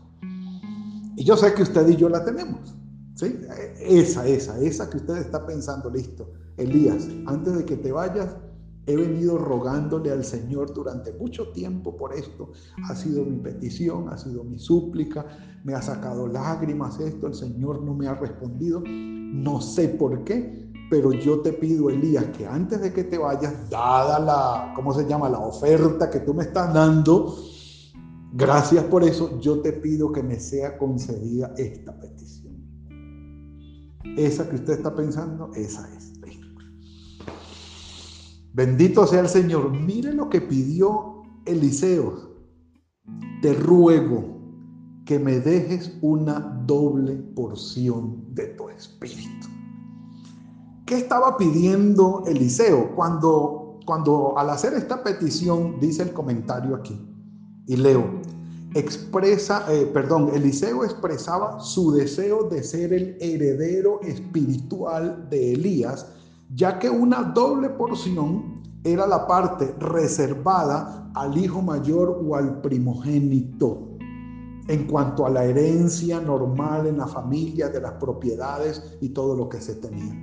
Y 1.15 1.24
yo 1.24 1.38
sé 1.38 1.53
que 1.53 1.63
usted 1.63 1.88
y 1.88 1.96
yo 1.96 2.10
la 2.10 2.25
tenemos. 2.25 2.75
¿sí? 3.15 3.39
Esa, 3.80 4.27
esa, 4.27 4.60
esa 4.60 4.89
que 4.89 4.98
usted 4.98 5.18
está 5.18 5.46
pensando, 5.46 5.89
listo. 5.89 6.30
Elías, 6.58 7.08
antes 7.27 7.58
de 7.58 7.65
que 7.65 7.77
te 7.77 7.91
vayas, 7.91 8.36
He 8.88 8.95
venido 8.95 9.38
rogándole 9.38 10.11
al 10.11 10.23
Señor 10.23 10.73
durante 10.73 11.13
mucho 11.13 11.51
tiempo 11.51 11.95
por 11.95 12.13
esto. 12.13 12.51
Ha 12.89 12.95
sido 12.95 13.23
mi 13.23 13.38
petición, 13.38 14.09
ha 14.09 14.17
sido 14.17 14.43
mi 14.43 14.57
súplica, 14.57 15.25
me 15.63 15.75
ha 15.75 15.81
sacado 15.81 16.27
lágrimas 16.27 17.00
esto, 17.00 17.27
el 17.27 17.35
Señor 17.35 17.83
no 17.83 17.93
me 17.93 18.07
ha 18.07 18.15
respondido. 18.15 18.81
No 18.85 19.61
sé 19.61 19.89
por 19.89 20.23
qué, 20.23 20.71
pero 20.89 21.13
yo 21.13 21.41
te 21.41 21.53
pido, 21.53 21.89
Elías, 21.89 22.25
que 22.38 22.45
antes 22.47 22.81
de 22.81 22.91
que 22.91 23.03
te 23.03 23.17
vayas, 23.17 23.69
dada 23.69 24.19
la, 24.19 24.73
¿cómo 24.75 24.93
se 24.93 25.07
llama? 25.07 25.29
La 25.29 25.39
oferta 25.39 26.09
que 26.09 26.19
tú 26.19 26.33
me 26.33 26.43
estás 26.43 26.73
dando, 26.73 27.35
gracias 28.33 28.83
por 28.85 29.03
eso, 29.03 29.39
yo 29.39 29.61
te 29.61 29.73
pido 29.73 30.11
que 30.11 30.23
me 30.23 30.39
sea 30.39 30.77
concedida 30.77 31.53
esta 31.55 31.97
petición. 32.00 32.57
Esa 34.17 34.50
que 34.50 34.55
usted 34.55 34.73
está 34.73 34.93
pensando, 34.93 35.51
esa 35.55 35.88
es. 35.95 36.11
Bendito 38.53 39.08
sea 39.08 39.22
el 39.22 39.29
Señor. 39.29 39.72
Mire 39.72 40.13
lo 40.13 40.29
que 40.29 40.41
pidió 40.41 41.24
Eliseo. 41.46 42.31
Te 43.41 43.53
ruego 43.53 44.41
que 45.05 45.17
me 45.20 45.39
dejes 45.39 45.98
una 46.01 46.63
doble 46.65 47.15
porción 47.36 48.24
de 48.36 48.48
tu 48.48 48.70
espíritu. 48.70 49.48
¿Qué 50.86 50.98
estaba 50.98 51.38
pidiendo 51.38 52.24
Eliseo? 52.27 52.93
Cuando, 52.96 53.79
cuando 53.86 54.38
al 54.38 54.50
hacer 54.50 54.74
esta 54.74 55.01
petición, 55.03 55.79
dice 55.79 56.03
el 56.03 56.12
comentario 56.12 56.75
aquí, 56.75 57.00
y 57.67 57.77
leo, 57.77 58.22
expresa, 58.74 59.65
eh, 59.74 59.89
perdón, 59.93 60.31
Eliseo 60.34 60.84
expresaba 60.84 61.60
su 61.62 61.93
deseo 61.93 62.50
de 62.50 62.63
ser 62.63 62.93
el 62.93 63.17
heredero 63.22 64.01
espiritual 64.01 65.29
de 65.29 65.53
Elías 65.53 66.05
ya 66.53 66.79
que 66.79 66.89
una 66.89 67.24
doble 67.24 67.70
porción 67.70 68.62
era 68.84 69.08
la 69.08 69.27
parte 69.27 69.74
reservada 69.79 71.12
al 71.13 71.38
hijo 71.38 71.62
mayor 71.62 72.22
o 72.25 72.36
al 72.36 72.62
primogénito 72.62 73.91
en 74.67 74.88
cuanto 74.88 75.25
a 75.25 75.29
la 75.29 75.46
herencia 75.46 76.20
normal 76.20 76.88
en 76.88 76.98
la 76.98 77.08
familia, 77.08 77.70
de 77.70 77.81
las 77.81 77.93
propiedades 77.93 78.98
y 79.01 79.10
todo 79.10 79.36
lo 79.36 79.50
que 79.50 79.60
se 79.60 79.75
tenía. 79.75 80.15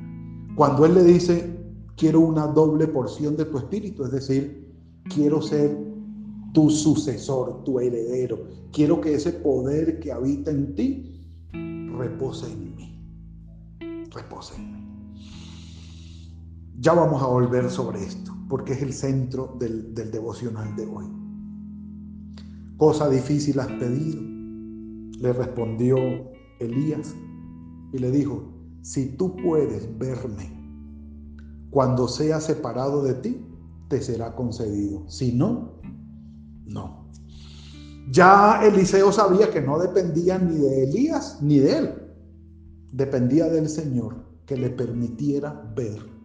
Cuando 0.55 0.87
él 0.87 0.95
le 0.95 1.05
dice, 1.05 1.59
quiero 1.97 2.21
una 2.21 2.47
doble 2.47 2.87
porción 2.87 3.37
de 3.37 3.45
tu 3.45 3.59
espíritu, 3.59 4.05
es 4.05 4.13
decir, 4.13 4.75
quiero 5.13 5.43
ser 5.43 5.77
tu 6.53 6.71
sucesor, 6.71 7.63
tu 7.65 7.79
heredero, 7.79 8.39
quiero 8.73 9.01
que 9.01 9.15
ese 9.15 9.33
poder 9.33 10.01
que 10.01 10.13
habita 10.13 10.51
en 10.51 10.75
ti 10.75 11.21
repose 11.97 12.47
en 12.51 12.75
mí, 12.75 14.09
repose 14.11 14.55
en 14.57 14.73
mí. 14.73 14.78
Ya 16.81 16.93
vamos 16.93 17.21
a 17.21 17.27
volver 17.27 17.69
sobre 17.71 18.05
esto, 18.05 18.33
porque 18.49 18.73
es 18.73 18.83
el 18.83 18.93
centro 18.93 19.57
del, 19.59 19.93
devocional 19.95 20.77
de 20.77 20.87
hoy. 20.87 21.07
Cosa 22.77 23.11
difícil 23.11 23.59
has 23.59 23.67
pedido, 23.67 24.23
le 25.19 25.33
respondió 25.33 25.97
Elías 26.61 27.17
y 27.93 27.99
le 27.99 28.13
dijo, 28.13 28.53
si 28.83 29.17
tú 29.17 29.35
puedes 29.35 29.99
verme 29.99 30.57
cuando 31.71 32.07
sea 32.07 32.41
separado 32.41 33.03
de 33.03 33.15
ti, 33.15 33.45
te 33.89 34.01
será 34.01 34.37
concedido. 34.37 35.03
Si 35.09 35.33
no, 35.33 35.81
no. 36.65 37.09
Ya 38.13 38.61
Eliseo 38.63 39.11
sabía 39.11 39.51
que 39.51 39.61
no 39.61 39.81
dependía 39.81 40.39
ni 40.39 40.59
de 40.59 40.85
Elías 40.85 41.43
ni 41.43 41.59
de 41.59 41.79
él. 41.79 41.95
Dependía 42.93 43.49
del 43.49 43.69
Señor 43.69 44.25
que 44.47 44.57
le 44.57 44.71
permitiera 44.71 45.73
ver 45.75 46.18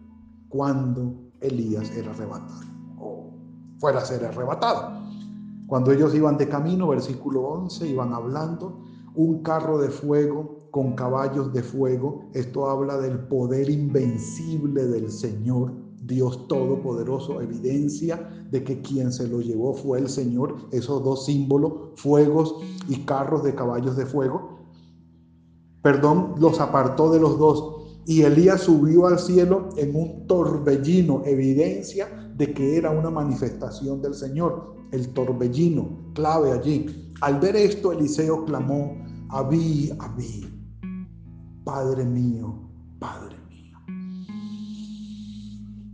cuando 0.54 1.32
Elías 1.40 1.90
era 1.96 2.12
arrebatado 2.12 2.60
o 3.00 3.32
fuera 3.78 3.98
a 3.98 4.04
ser 4.04 4.24
arrebatado. 4.24 5.02
Cuando 5.66 5.90
ellos 5.90 6.14
iban 6.14 6.38
de 6.38 6.48
camino, 6.48 6.86
versículo 6.86 7.42
11, 7.42 7.88
iban 7.88 8.12
hablando, 8.12 8.78
un 9.16 9.42
carro 9.42 9.78
de 9.78 9.88
fuego 9.88 10.68
con 10.70 10.92
caballos 10.94 11.52
de 11.52 11.64
fuego, 11.64 12.26
esto 12.34 12.70
habla 12.70 12.98
del 12.98 13.18
poder 13.26 13.68
invencible 13.68 14.86
del 14.86 15.10
Señor, 15.10 15.72
Dios 16.04 16.46
Todopoderoso, 16.46 17.40
evidencia 17.40 18.46
de 18.52 18.62
que 18.62 18.80
quien 18.80 19.10
se 19.12 19.26
lo 19.26 19.40
llevó 19.40 19.74
fue 19.74 19.98
el 19.98 20.08
Señor, 20.08 20.54
esos 20.70 21.02
dos 21.02 21.24
símbolos, 21.24 21.72
fuegos 21.96 22.60
y 22.88 23.00
carros 23.00 23.42
de 23.42 23.56
caballos 23.56 23.96
de 23.96 24.06
fuego. 24.06 24.60
Perdón, 25.82 26.36
los 26.38 26.60
apartó 26.60 27.10
de 27.10 27.18
los 27.18 27.38
dos 27.38 27.73
y 28.06 28.22
Elías 28.22 28.62
subió 28.62 29.06
al 29.06 29.18
cielo 29.18 29.70
en 29.76 29.94
un 29.96 30.26
torbellino, 30.26 31.22
evidencia 31.24 32.08
de 32.36 32.52
que 32.52 32.76
era 32.76 32.90
una 32.90 33.10
manifestación 33.10 34.02
del 34.02 34.14
Señor. 34.14 34.74
El 34.92 35.08
torbellino, 35.08 36.12
clave 36.14 36.52
allí. 36.52 37.12
Al 37.20 37.40
ver 37.40 37.56
esto, 37.56 37.92
Eliseo 37.92 38.44
clamó, 38.44 39.02
Abí, 39.30 39.90
Abí, 39.98 40.46
Padre 41.64 42.04
mío, 42.04 42.68
Padre 42.98 43.36
mío. 43.48 43.78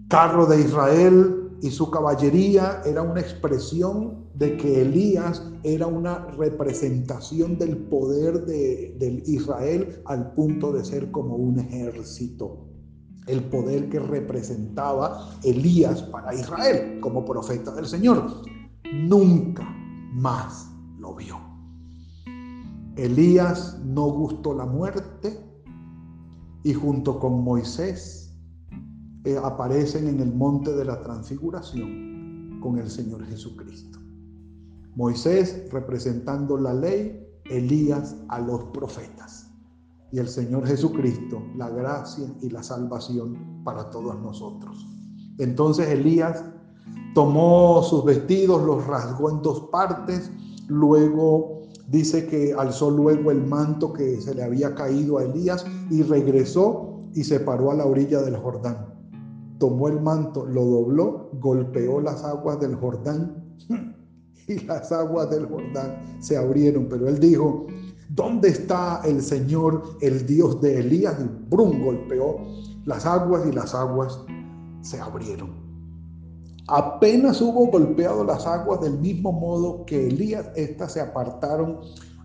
Carro 0.09 0.47
de 0.47 0.61
Israel 0.61 1.50
y 1.63 1.71
su 1.71 1.91
caballería 1.91 2.83
era 2.85 3.03
una 3.03 3.21
expresión 3.21 4.25
de 4.35 4.57
que 4.57 4.83
Elías 4.83 5.43
era 5.63 5.87
una 5.87 6.27
representación 6.29 7.59
del 7.59 7.77
poder 7.77 8.47
de, 8.47 9.23
Israel 9.27 10.01
al 10.07 10.33
punto 10.33 10.73
de 10.73 10.85
ser 10.85 11.11
como 11.11 11.37
un 11.37 11.59
ejército. 11.59 12.67
El 13.27 13.45
poder 13.45 13.91
que 13.91 14.01
representaba 14.01 15.31
Elías 15.45 16.03
para 16.05 16.35
Israel 16.35 16.99
como 17.01 17.25
profeta 17.25 17.73
del 17.73 17.87
Señor. 17.87 18.43
Nunca 18.93 19.69
más 20.13 20.71
lo 20.99 21.15
vio. 21.15 21.39
Elías 22.97 23.79
no 23.85 24.07
gustó 24.11 24.55
la 24.55 24.65
muerte 24.65 25.39
y 26.65 26.73
junto 26.73 27.19
con 27.19 27.45
Moisés 27.45 28.30
eh, 29.25 29.37
aparecen 29.43 30.09
en 30.09 30.21
el 30.21 30.33
monte 30.33 30.73
de 30.73 30.85
la 30.85 31.03
transfiguración 31.03 32.59
con 32.63 32.79
el 32.79 32.89
Señor 32.89 33.27
Jesucristo. 33.27 33.99
Moisés 34.97 35.69
representando 35.71 36.57
la 36.57 36.73
ley, 36.73 37.27
Elías 37.45 38.17
a 38.29 38.41
los 38.41 38.65
profetas 38.73 39.51
y 40.11 40.19
el 40.19 40.29
Señor 40.29 40.67
Jesucristo 40.67 41.43
la 41.57 41.69
gracia 41.69 42.27
y 42.41 42.49
la 42.49 42.63
salvación 42.63 43.63
para 43.63 43.91
todos 43.91 44.19
nosotros. 44.21 44.87
Entonces 45.39 45.89
Elías 45.89 46.43
tomó 47.15 47.83
sus 47.83 48.05
vestidos, 48.05 48.65
los 48.65 48.87
rasgó 48.87 49.31
en 49.31 49.43
dos 49.43 49.69
partes, 49.71 50.31
luego 50.69 51.61
dice 51.89 52.27
que 52.27 52.55
alzó 52.55 52.91
luego 52.91 53.31
el 53.31 53.45
manto 53.45 53.93
que 53.93 54.19
se 54.21 54.35
le 54.35 54.43
había 54.43 54.75
caído 54.75 55.19
a 55.19 55.25
Elías 55.25 55.67
y 55.91 56.03
regresó 56.05 57.03
y 57.15 57.25
se 57.25 57.41
paró 57.41 57.71
a 57.71 57.75
la 57.75 57.85
orilla 57.85 58.23
del 58.23 58.37
Jordán 58.37 58.90
tomó 59.61 59.89
el 59.89 60.01
manto, 60.01 60.47
lo 60.47 60.65
dobló, 60.65 61.31
golpeó 61.35 62.01
las 62.01 62.25
aguas 62.25 62.59
del 62.59 62.75
Jordán 62.75 63.57
y 64.49 64.59
las 64.65 64.91
aguas 64.91 65.31
del 65.31 65.47
Jordán 65.47 66.17
se 66.19 66.37
abrieron. 66.37 66.89
Pero 66.89 67.07
él 67.07 67.21
dijo, 67.21 67.67
¿dónde 68.09 68.49
está 68.49 69.03
el 69.05 69.23
Señor, 69.23 69.83
el 70.01 70.27
Dios 70.27 70.61
de 70.63 70.81
Elías? 70.81 71.15
Y 71.21 71.49
brum, 71.49 71.85
golpeó 71.85 72.39
las 72.87 73.05
aguas 73.05 73.47
y 73.47 73.53
las 73.53 73.75
aguas 73.75 74.19
se 74.81 74.99
abrieron. 74.99 75.51
Apenas 76.67 77.43
hubo 77.43 77.67
golpeado 77.67 78.25
las 78.25 78.47
aguas 78.47 78.81
del 78.81 78.99
mismo 78.99 79.31
modo 79.31 79.85
que 79.85 80.07
Elías, 80.07 80.49
estas 80.57 80.95
se 80.95 81.01
apartaron 81.01 81.81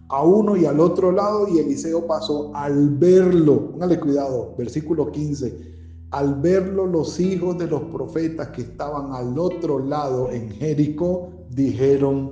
a 0.07 0.23
uno 0.23 0.55
y 0.55 0.65
al 0.65 0.79
otro 0.79 1.11
lado 1.11 1.47
y 1.49 1.59
Eliseo 1.59 2.07
pasó 2.07 2.55
al 2.55 2.91
verlo. 2.91 3.71
Póngale 3.71 3.99
cuidado, 3.99 4.55
versículo 4.57 5.11
15 5.11 5.74
al 6.11 6.35
verlo 6.41 6.85
los 6.85 7.19
hijos 7.19 7.57
de 7.57 7.67
los 7.67 7.83
profetas 7.83 8.49
que 8.49 8.61
estaban 8.61 9.13
al 9.13 9.37
otro 9.37 9.79
lado 9.79 10.31
en 10.31 10.49
Jericó, 10.49 11.31
dijeron, 11.49 12.31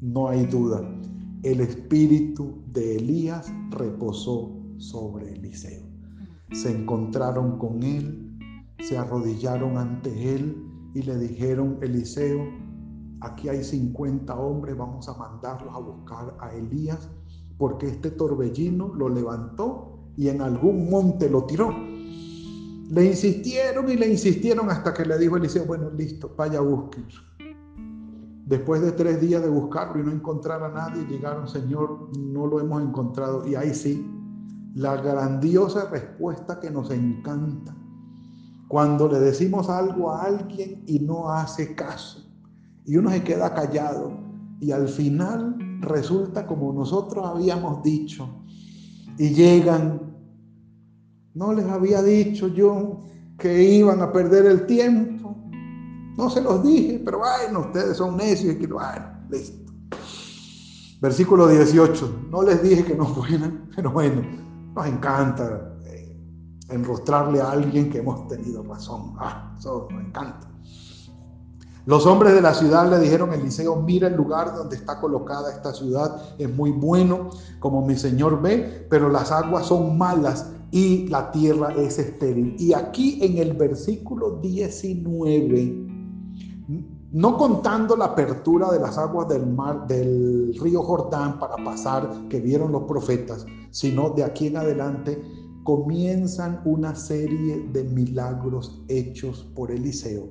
no 0.00 0.28
hay 0.28 0.46
duda, 0.46 0.82
el 1.42 1.60
espíritu 1.60 2.62
de 2.72 2.96
Elías 2.96 3.52
reposó 3.70 4.56
sobre 4.78 5.32
Eliseo. 5.34 5.82
Se 6.52 6.70
encontraron 6.70 7.58
con 7.58 7.82
él, 7.82 8.38
se 8.80 8.96
arrodillaron 8.96 9.76
ante 9.76 10.34
él 10.34 10.56
y 10.94 11.02
le 11.02 11.18
dijeron, 11.18 11.78
Eliseo, 11.82 12.40
aquí 13.20 13.48
hay 13.48 13.64
50 13.64 14.34
hombres, 14.38 14.76
vamos 14.76 15.08
a 15.08 15.18
mandarlos 15.18 15.74
a 15.74 15.78
buscar 15.78 16.36
a 16.40 16.54
Elías, 16.54 17.10
porque 17.58 17.88
este 17.88 18.12
torbellino 18.12 18.94
lo 18.94 19.08
levantó 19.08 19.98
y 20.16 20.28
en 20.28 20.40
algún 20.40 20.88
monte 20.88 21.28
lo 21.28 21.44
tiró 21.44 21.87
le 22.90 23.04
insistieron 23.04 23.90
y 23.90 23.96
le 23.96 24.08
insistieron 24.08 24.70
hasta 24.70 24.94
que 24.94 25.04
le 25.04 25.18
dijo 25.18 25.36
Eliseo, 25.36 25.66
bueno, 25.66 25.90
listo, 25.90 26.34
vaya 26.36 26.60
buscarlo. 26.60 27.20
Después 28.46 28.80
de 28.80 28.92
tres 28.92 29.20
días 29.20 29.42
de 29.42 29.48
buscarlo 29.50 30.00
y 30.00 30.04
no 30.04 30.10
encontrar 30.10 30.62
a 30.62 30.70
nadie, 30.70 31.04
llegaron, 31.06 31.46
Señor, 31.46 32.08
no 32.18 32.46
lo 32.46 32.60
hemos 32.60 32.82
encontrado. 32.82 33.46
Y 33.46 33.54
ahí 33.54 33.74
sí, 33.74 34.10
la 34.74 34.96
grandiosa 34.96 35.90
respuesta 35.90 36.58
que 36.58 36.70
nos 36.70 36.90
encanta. 36.90 37.76
Cuando 38.68 39.06
le 39.08 39.20
decimos 39.20 39.68
algo 39.68 40.10
a 40.10 40.22
alguien 40.22 40.82
y 40.86 41.00
no 41.00 41.30
hace 41.30 41.74
caso, 41.74 42.26
y 42.86 42.96
uno 42.96 43.10
se 43.10 43.22
queda 43.22 43.52
callado, 43.52 44.12
y 44.60 44.70
al 44.70 44.88
final 44.88 45.56
resulta 45.82 46.46
como 46.46 46.72
nosotros 46.72 47.26
habíamos 47.26 47.82
dicho, 47.82 48.28
y 49.18 49.28
llegan 49.34 50.07
no 51.38 51.52
les 51.52 51.66
había 51.66 52.02
dicho 52.02 52.48
yo 52.48 52.98
que 53.38 53.62
iban 53.62 54.02
a 54.02 54.12
perder 54.12 54.46
el 54.46 54.66
tiempo. 54.66 55.36
No 56.16 56.28
se 56.28 56.40
los 56.40 56.64
dije, 56.64 57.00
pero 57.04 57.20
bueno, 57.20 57.60
ustedes 57.60 57.96
son 57.96 58.16
necios 58.16 58.56
y 58.56 58.58
que 58.58 58.66
bueno, 58.66 59.06
listo. 59.30 59.72
Versículo 61.00 61.46
18. 61.46 62.24
No 62.28 62.42
les 62.42 62.60
dije 62.60 62.84
que 62.84 62.96
no 62.96 63.06
fueran, 63.06 63.70
pero 63.76 63.92
bueno, 63.92 64.22
nos 64.74 64.86
encanta 64.88 65.76
eh, 65.84 66.20
enrostrarle 66.70 67.40
a 67.40 67.52
alguien 67.52 67.88
que 67.88 67.98
hemos 67.98 68.26
tenido 68.26 68.64
razón. 68.64 69.14
Ah, 69.20 69.54
eso 69.56 69.86
nos 69.92 70.04
encanta. 70.04 70.50
Los 71.86 72.04
hombres 72.04 72.34
de 72.34 72.42
la 72.42 72.52
ciudad 72.52 72.90
le 72.90 72.98
dijeron 72.98 73.30
a 73.30 73.36
Eliseo, 73.36 73.76
mira 73.76 74.08
el 74.08 74.16
lugar 74.16 74.56
donde 74.56 74.74
está 74.74 75.00
colocada 75.00 75.52
esta 75.52 75.72
ciudad, 75.72 76.20
es 76.36 76.52
muy 76.52 76.72
bueno, 76.72 77.30
como 77.60 77.86
mi 77.86 77.96
señor 77.96 78.42
ve, 78.42 78.88
pero 78.90 79.08
las 79.08 79.30
aguas 79.30 79.66
son 79.66 79.96
malas 79.96 80.50
y 80.70 81.08
la 81.08 81.30
tierra 81.30 81.74
es 81.76 81.98
estéril. 81.98 82.56
Y 82.58 82.72
aquí 82.72 83.18
en 83.22 83.38
el 83.38 83.54
versículo 83.54 84.38
19, 84.40 85.86
no 87.12 87.38
contando 87.38 87.96
la 87.96 88.06
apertura 88.06 88.70
de 88.70 88.80
las 88.80 88.98
aguas 88.98 89.28
del 89.28 89.46
mar, 89.46 89.86
del 89.86 90.54
río 90.60 90.82
Jordán 90.82 91.38
para 91.38 91.56
pasar, 91.64 92.28
que 92.28 92.40
vieron 92.40 92.72
los 92.72 92.84
profetas, 92.84 93.46
sino 93.70 94.10
de 94.10 94.24
aquí 94.24 94.48
en 94.48 94.58
adelante 94.58 95.22
comienzan 95.64 96.60
una 96.64 96.94
serie 96.94 97.68
de 97.72 97.84
milagros 97.84 98.82
hechos 98.88 99.46
por 99.54 99.70
Eliseo. 99.70 100.28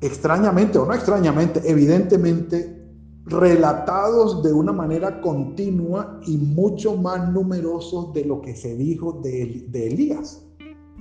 Extrañamente 0.00 0.78
o 0.78 0.86
no 0.86 0.94
extrañamente, 0.94 1.62
evidentemente 1.64 2.81
relatados 3.26 4.42
de 4.42 4.52
una 4.52 4.72
manera 4.72 5.20
continua 5.20 6.20
y 6.26 6.36
mucho 6.36 6.96
más 6.96 7.30
numerosos 7.32 8.12
de 8.12 8.24
lo 8.24 8.40
que 8.40 8.56
se 8.56 8.76
dijo 8.76 9.20
de, 9.22 9.66
Elías. 9.72 10.44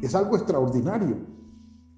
Es 0.02 0.14
algo 0.16 0.36
extraordinario. 0.36 1.18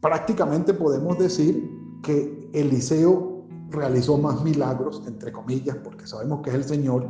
Prácticamente 0.01 0.73
podemos 0.73 1.17
decir 1.17 1.69
que 2.03 2.49
Eliseo 2.53 3.45
realizó 3.69 4.17
más 4.17 4.43
milagros, 4.43 5.03
entre 5.07 5.31
comillas, 5.31 5.77
porque 5.83 6.05
sabemos 6.05 6.41
que 6.41 6.51
es 6.51 6.55
el 6.55 6.63
Señor, 6.63 7.09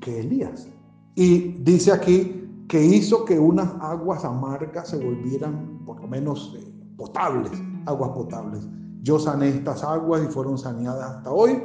que 0.00 0.20
Elías. 0.20 0.68
Y 1.14 1.62
dice 1.62 1.92
aquí 1.92 2.40
que 2.68 2.84
hizo 2.84 3.24
que 3.24 3.38
unas 3.38 3.68
aguas 3.80 4.24
amargas 4.24 4.88
se 4.88 4.96
volvieran 4.96 5.84
por 5.84 6.00
lo 6.00 6.08
menos 6.08 6.56
eh, 6.56 6.72
potables, 6.96 7.52
aguas 7.86 8.10
potables 8.10 8.66
yo 9.04 9.18
sané 9.18 9.50
estas 9.50 9.84
aguas 9.84 10.22
y 10.24 10.32
fueron 10.32 10.56
saneadas 10.56 11.16
hasta 11.16 11.30
hoy 11.30 11.62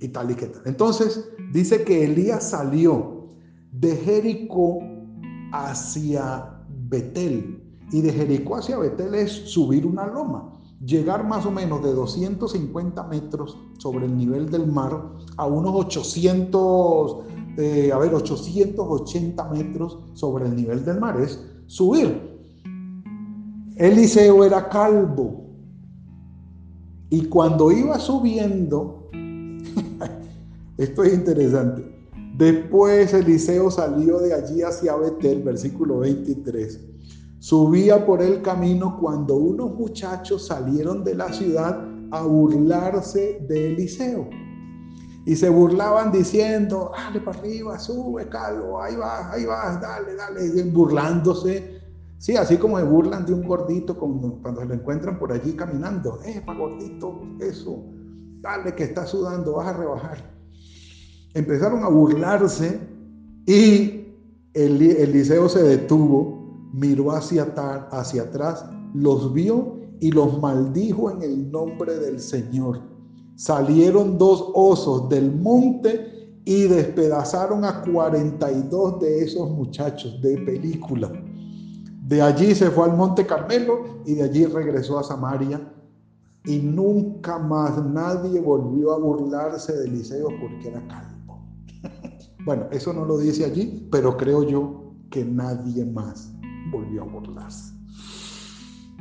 y 0.00 0.08
tal 0.08 0.32
y 0.32 0.34
que 0.34 0.46
tal. 0.46 0.62
Entonces 0.66 1.30
dice 1.52 1.84
que 1.84 2.04
Elías 2.04 2.50
salió 2.50 3.28
de 3.70 3.96
Jericó 3.96 4.80
hacia 5.52 6.58
Betel 6.88 7.62
y 7.92 8.00
de 8.00 8.12
Jericó 8.12 8.56
hacia 8.56 8.78
Betel 8.78 9.14
es 9.14 9.30
subir 9.30 9.86
una 9.86 10.06
loma, 10.08 10.52
llegar 10.84 11.24
más 11.26 11.46
o 11.46 11.52
menos 11.52 11.84
de 11.84 11.92
250 11.92 13.04
metros 13.04 13.56
sobre 13.78 14.06
el 14.06 14.16
nivel 14.16 14.50
del 14.50 14.66
mar 14.66 15.12
a 15.36 15.46
unos 15.46 15.72
800, 15.86 17.16
eh, 17.58 17.92
a 17.92 17.98
ver, 17.98 18.12
880 18.12 19.48
metros 19.50 19.98
sobre 20.14 20.46
el 20.46 20.56
nivel 20.56 20.84
del 20.84 20.98
mar, 20.98 21.20
es 21.20 21.40
subir. 21.66 22.32
Eliseo 23.76 24.44
era 24.44 24.68
calvo, 24.68 25.51
y 27.12 27.26
cuando 27.26 27.70
iba 27.70 27.98
subiendo, 27.98 29.10
esto 30.78 31.04
es 31.04 31.12
interesante, 31.12 32.08
después 32.38 33.12
Eliseo 33.12 33.70
salió 33.70 34.18
de 34.18 34.32
allí 34.32 34.62
hacia 34.62 34.96
Betel, 34.96 35.42
versículo 35.42 35.98
23. 35.98 36.80
Subía 37.38 38.06
por 38.06 38.22
el 38.22 38.40
camino 38.40 38.96
cuando 38.98 39.34
unos 39.34 39.74
muchachos 39.74 40.46
salieron 40.46 41.04
de 41.04 41.14
la 41.14 41.30
ciudad 41.30 41.86
a 42.12 42.22
burlarse 42.22 43.44
de 43.46 43.74
Eliseo. 43.74 44.30
Y 45.26 45.36
se 45.36 45.50
burlaban 45.50 46.12
diciendo, 46.12 46.92
dale 46.96 47.20
para 47.20 47.38
arriba, 47.38 47.78
sube, 47.78 48.26
calvo, 48.30 48.80
ahí 48.80 48.96
vas, 48.96 49.34
ahí 49.34 49.44
vas, 49.44 49.78
dale, 49.82 50.14
dale, 50.14 50.62
burlándose. 50.70 51.71
Sí, 52.22 52.36
así 52.36 52.56
como 52.56 52.78
se 52.78 52.84
burlan 52.84 53.26
de 53.26 53.34
un 53.34 53.44
gordito 53.44 53.98
cuando, 53.98 54.38
cuando 54.40 54.60
se 54.60 54.68
lo 54.68 54.74
encuentran 54.74 55.18
por 55.18 55.32
allí 55.32 55.54
caminando. 55.54 56.20
Eh, 56.24 56.40
para 56.46 56.56
gordito, 56.56 57.20
eso, 57.40 57.82
dale 58.40 58.76
que 58.76 58.84
está 58.84 59.04
sudando, 59.04 59.54
vas 59.54 59.66
a 59.66 59.76
rebajar. 59.76 60.32
Empezaron 61.34 61.82
a 61.82 61.88
burlarse 61.88 62.78
y 63.44 64.06
el, 64.54 64.80
Eliseo 64.80 65.48
se 65.48 65.64
detuvo, 65.64 66.70
miró 66.72 67.10
hacia, 67.10 67.42
hacia 67.90 68.22
atrás, 68.22 68.66
los 68.94 69.34
vio 69.34 69.80
y 69.98 70.12
los 70.12 70.40
maldijo 70.40 71.10
en 71.10 71.22
el 71.22 71.50
nombre 71.50 71.98
del 71.98 72.20
Señor 72.20 72.92
salieron 73.34 74.18
dos 74.18 74.52
osos 74.54 75.08
del 75.08 75.32
monte 75.32 76.38
y 76.44 76.68
despedazaron 76.68 77.64
a 77.64 77.82
42 77.82 79.00
de 79.00 79.24
esos 79.24 79.50
muchachos 79.50 80.22
de 80.22 80.38
película. 80.38 81.10
De 82.12 82.20
allí 82.20 82.54
se 82.54 82.70
fue 82.70 82.84
al 82.84 82.94
monte 82.94 83.24
Carmelo 83.24 84.02
y 84.04 84.16
de 84.16 84.24
allí 84.24 84.44
regresó 84.44 84.98
a 84.98 85.02
Samaria 85.02 85.58
y 86.44 86.58
nunca 86.58 87.38
más 87.38 87.82
nadie 87.86 88.38
volvió 88.38 88.92
a 88.92 88.98
burlarse 88.98 89.72
de 89.72 89.86
Eliseo 89.86 90.28
porque 90.38 90.68
era 90.68 90.86
calvo. 90.88 91.42
bueno, 92.44 92.66
eso 92.70 92.92
no 92.92 93.06
lo 93.06 93.16
dice 93.16 93.46
allí, 93.46 93.88
pero 93.90 94.18
creo 94.18 94.42
yo 94.42 94.92
que 95.10 95.24
nadie 95.24 95.86
más 95.86 96.30
volvió 96.70 97.00
a 97.00 97.06
burlarse. 97.06 97.72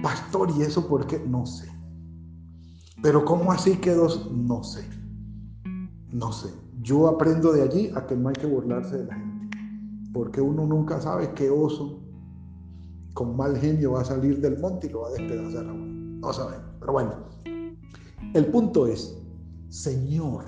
Pastor, 0.01 0.49
¿y 0.57 0.61
eso 0.61 0.87
por 0.87 1.05
qué? 1.05 1.19
No 1.19 1.45
sé. 1.45 1.67
Pero 3.03 3.25
¿cómo 3.25 3.51
así 3.51 3.75
quedó? 3.75 4.07
No 4.31 4.63
sé. 4.63 4.87
No 6.13 6.31
sé. 6.31 6.49
Yo 6.81 7.09
aprendo 7.09 7.51
de 7.51 7.63
allí 7.63 7.91
a 7.93 8.07
que 8.07 8.15
no 8.15 8.29
hay 8.29 8.35
que 8.35 8.47
burlarse 8.47 8.99
de 8.99 9.05
la 9.07 9.15
gente. 9.15 9.57
Porque 10.13 10.39
uno 10.39 10.65
nunca 10.65 11.01
sabe 11.01 11.33
qué 11.33 11.49
oso 11.49 12.00
con 13.13 13.35
mal 13.35 13.57
genio 13.57 13.93
va 13.93 14.01
a 14.01 14.05
salir 14.05 14.39
del 14.39 14.59
monte 14.59 14.87
y 14.87 14.89
lo 14.91 15.01
va 15.01 15.09
a 15.09 15.11
despedazar 15.11 15.67
a 15.67 15.73
uno. 15.73 16.19
No 16.19 16.33
sabemos. 16.33 16.65
Pero 16.79 16.93
bueno, 16.93 17.13
el 18.33 18.45
punto 18.47 18.87
es, 18.87 19.17
Señor, 19.69 20.45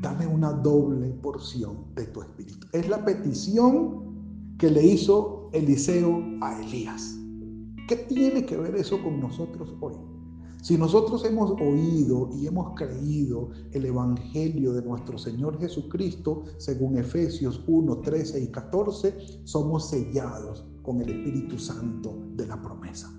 dame 0.00 0.26
una 0.26 0.52
doble 0.52 1.08
porción 1.22 1.94
de 1.94 2.06
tu 2.06 2.22
espíritu. 2.22 2.66
Es 2.72 2.88
la 2.88 3.04
petición 3.04 4.56
que 4.58 4.70
le 4.70 4.84
hizo 4.84 5.50
Eliseo 5.52 6.22
a 6.40 6.60
Elías. 6.60 7.16
¿Qué 7.88 7.96
tiene 7.96 8.44
que 8.44 8.56
ver 8.56 8.74
eso 8.76 9.02
con 9.02 9.20
nosotros 9.20 9.74
hoy? 9.80 9.94
Si 10.62 10.76
nosotros 10.76 11.24
hemos 11.24 11.52
oído 11.60 12.30
y 12.34 12.48
hemos 12.48 12.74
creído 12.74 13.50
el 13.72 13.84
Evangelio 13.84 14.72
de 14.72 14.82
nuestro 14.82 15.16
Señor 15.16 15.60
Jesucristo, 15.60 16.42
según 16.56 16.98
Efesios 16.98 17.62
1, 17.68 18.00
13 18.00 18.40
y 18.40 18.48
14, 18.48 19.42
somos 19.44 19.88
sellados 19.88 20.64
con 20.86 21.00
el 21.00 21.10
Espíritu 21.10 21.58
Santo 21.58 22.16
de 22.36 22.46
la 22.46 22.62
promesa. 22.62 23.12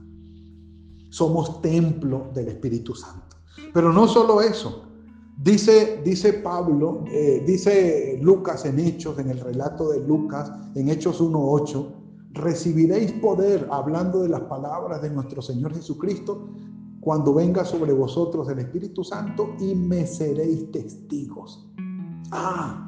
Somos 1.10 1.62
templo 1.62 2.32
del 2.34 2.48
Espíritu 2.48 2.96
Santo. 2.96 3.36
Pero 3.74 3.92
no 3.92 4.08
solo 4.08 4.42
eso. 4.42 4.84
Dice, 5.38 6.02
dice 6.04 6.34
Pablo, 6.34 7.04
eh, 7.08 7.44
dice 7.46 8.18
Lucas 8.22 8.66
en 8.66 8.80
Hechos, 8.80 9.20
en 9.20 9.30
el 9.30 9.40
relato 9.40 9.90
de 9.90 10.00
Lucas, 10.00 10.50
en 10.76 10.90
Hechos 10.90 11.22
1.8, 11.22 11.92
recibiréis 12.32 13.12
poder, 13.14 13.68
hablando 13.70 14.22
de 14.22 14.30
las 14.30 14.42
palabras 14.42 15.02
de 15.02 15.10
nuestro 15.10 15.42
Señor 15.42 15.76
Jesucristo, 15.76 16.48
cuando 17.02 17.34
venga 17.34 17.66
sobre 17.66 17.94
vosotros 17.94 18.50
el 18.50 18.60
Espíritu 18.60 19.04
Santo 19.04 19.56
y 19.60 19.76
me 19.76 20.08
seréis 20.08 20.72
testigos. 20.72 21.70
Ah, 22.32 22.87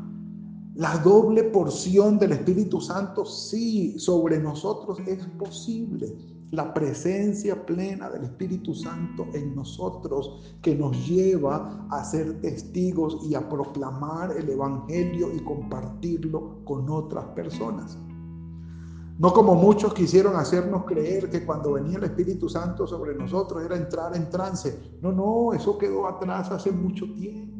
la 0.75 0.97
doble 0.97 1.43
porción 1.45 2.19
del 2.19 2.33
Espíritu 2.33 2.79
Santo, 2.79 3.25
sí, 3.25 3.97
sobre 3.99 4.39
nosotros 4.39 4.99
es 5.07 5.25
posible. 5.37 6.15
La 6.51 6.73
presencia 6.73 7.65
plena 7.65 8.09
del 8.09 8.23
Espíritu 8.23 8.73
Santo 8.73 9.27
en 9.33 9.55
nosotros 9.55 10.55
que 10.61 10.75
nos 10.75 11.07
lleva 11.07 11.87
a 11.89 12.03
ser 12.03 12.41
testigos 12.41 13.19
y 13.29 13.35
a 13.35 13.47
proclamar 13.47 14.35
el 14.37 14.49
Evangelio 14.49 15.33
y 15.33 15.39
compartirlo 15.39 16.63
con 16.65 16.89
otras 16.89 17.25
personas. 17.35 17.97
No 19.19 19.33
como 19.33 19.55
muchos 19.55 19.93
quisieron 19.93 20.37
hacernos 20.37 20.85
creer 20.85 21.29
que 21.29 21.45
cuando 21.45 21.73
venía 21.73 21.97
el 21.97 22.05
Espíritu 22.05 22.47
Santo 22.47 22.87
sobre 22.87 23.13
nosotros 23.15 23.61
era 23.63 23.75
entrar 23.75 24.15
en 24.15 24.29
trance. 24.29 24.97
No, 25.01 25.11
no, 25.11 25.53
eso 25.53 25.77
quedó 25.77 26.07
atrás 26.07 26.49
hace 26.51 26.71
mucho 26.71 27.05
tiempo. 27.13 27.58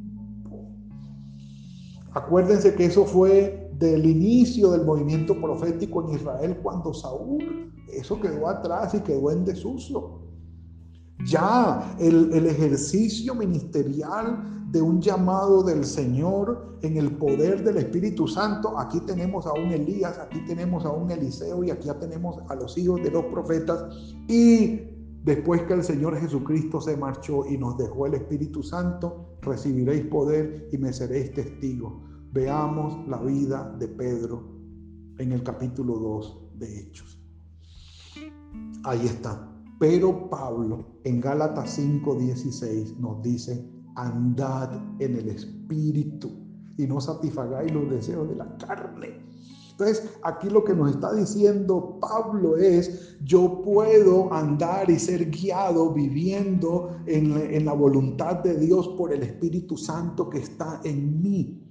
Acuérdense 2.14 2.76
que 2.76 2.86
eso 2.86 3.06
fue 3.06 3.72
del 3.78 4.06
inicio 4.06 4.72
del 4.72 4.86
movimiento 4.86 5.40
profético 5.40 6.04
en 6.08 6.16
Israel 6.16 6.60
cuando 6.62 6.94
Saúl, 6.94 7.72
eso 7.92 8.20
quedó 8.20 8.48
atrás 8.48 8.94
y 8.94 9.00
quedó 9.00 9.32
en 9.32 9.46
desuso. 9.46 10.22
Ya 11.26 11.96
el, 12.00 12.34
el 12.34 12.48
ejercicio 12.48 13.36
ministerial 13.36 14.72
de 14.72 14.82
un 14.82 15.02
llamado 15.02 15.64
del 15.64 15.84
Señor 15.84 16.78
en 16.82 16.98
el 16.98 17.18
poder 17.18 17.64
del 17.64 17.78
Espíritu 17.78 18.28
Santo. 18.28 18.78
Aquí 18.78 19.00
tenemos 19.02 19.46
a 19.46 19.54
un 19.54 19.72
Elías, 19.72 20.18
aquí 20.18 20.40
tenemos 20.46 20.86
a 20.86 20.92
un 20.92 21.12
Eliseo 21.12 21.64
y 21.64 21.72
aquí 21.72 21.88
ya 21.88 22.00
tenemos 22.00 22.38
a 22.48 22.56
los 22.56 22.78
hijos 22.78 23.02
de 23.04 23.12
los 23.12 23.26
profetas. 23.26 23.84
Y 24.28 24.89
después 25.24 25.64
que 25.64 25.74
el 25.74 25.84
Señor 25.84 26.18
Jesucristo 26.18 26.82
se 26.82 26.98
marchó 26.98 27.46
y 27.46 27.58
nos 27.58 27.78
dejó 27.78 28.08
el 28.08 28.16
Espíritu 28.16 28.64
Santo, 28.64 29.38
recibiréis 29.42 30.06
poder 30.06 30.70
y 30.72 30.78
me 30.78 30.94
seréis 30.94 31.34
testigos. 31.34 31.94
Veamos 32.32 33.08
la 33.08 33.22
vida 33.22 33.76
de 33.80 33.88
Pedro 33.88 34.44
en 35.18 35.32
el 35.32 35.44
capítulo 35.44 35.98
2 35.98 36.60
de 36.60 36.80
Hechos. 36.80 37.20
Ahí 38.84 39.06
está. 39.06 39.46
Pero 39.80 40.30
Pablo 40.30 41.00
en 41.04 41.22
Gálatas 41.22 41.80
5:16 41.80 42.98
nos 42.98 43.22
dice, 43.22 43.66
andad 43.96 44.74
en 45.00 45.16
el 45.16 45.30
Espíritu 45.30 46.30
y 46.78 46.88
no 46.88 47.02
satisfagáis 47.02 47.74
los 47.74 47.90
deseos 47.90 48.30
de 48.30 48.36
la 48.36 48.58
carne. 48.58 49.29
Entonces, 49.80 50.10
aquí 50.24 50.50
lo 50.50 50.66
que 50.66 50.74
nos 50.74 50.92
está 50.92 51.14
diciendo 51.14 52.00
Pablo 52.02 52.58
es, 52.58 53.18
yo 53.24 53.62
puedo 53.64 54.32
andar 54.34 54.90
y 54.90 55.00
ser 55.00 55.30
guiado 55.30 55.94
viviendo 55.94 56.98
en, 57.06 57.64
la 57.64 57.72
voluntad 57.72 58.44
de 58.44 58.58
Dios 58.58 58.90
por 58.90 59.14
el 59.14 59.24
Espíritu 59.24 59.78
Santo 59.78 60.30
que 60.30 60.40
está 60.40 60.82
en 60.84 61.22
mí. 61.22 61.64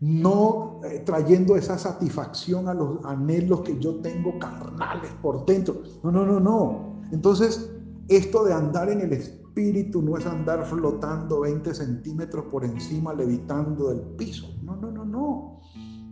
No 0.00 0.82
eh, 0.84 1.02
trayendo 1.06 1.56
esa 1.56 1.78
satisfacción 1.78 2.68
a 2.68 2.74
los 2.74 3.02
anhelos 3.06 3.62
que 3.62 3.78
yo 3.78 4.02
tengo 4.02 4.38
carnales 4.38 5.10
por 5.22 5.46
dentro. 5.46 5.80
No, 6.02 6.12
no, 6.12 6.26
no, 6.26 6.38
no. 6.38 7.00
Entonces, 7.10 7.70
esto 8.08 8.44
de 8.44 8.52
andar 8.52 8.90
en 8.90 9.00
el 9.00 9.14
Espíritu 9.14 10.02
no 10.02 10.18
es 10.18 10.26
andar 10.26 10.66
flotando 10.66 11.40
20 11.40 11.72
centímetros 11.72 12.44
por 12.50 12.66
encima, 12.66 13.14
levitando 13.14 13.88
del 13.88 14.00
piso. 14.18 14.46
No, 14.62 14.76
no, 14.76 14.90
no, 14.90 15.06
no. 15.06 15.55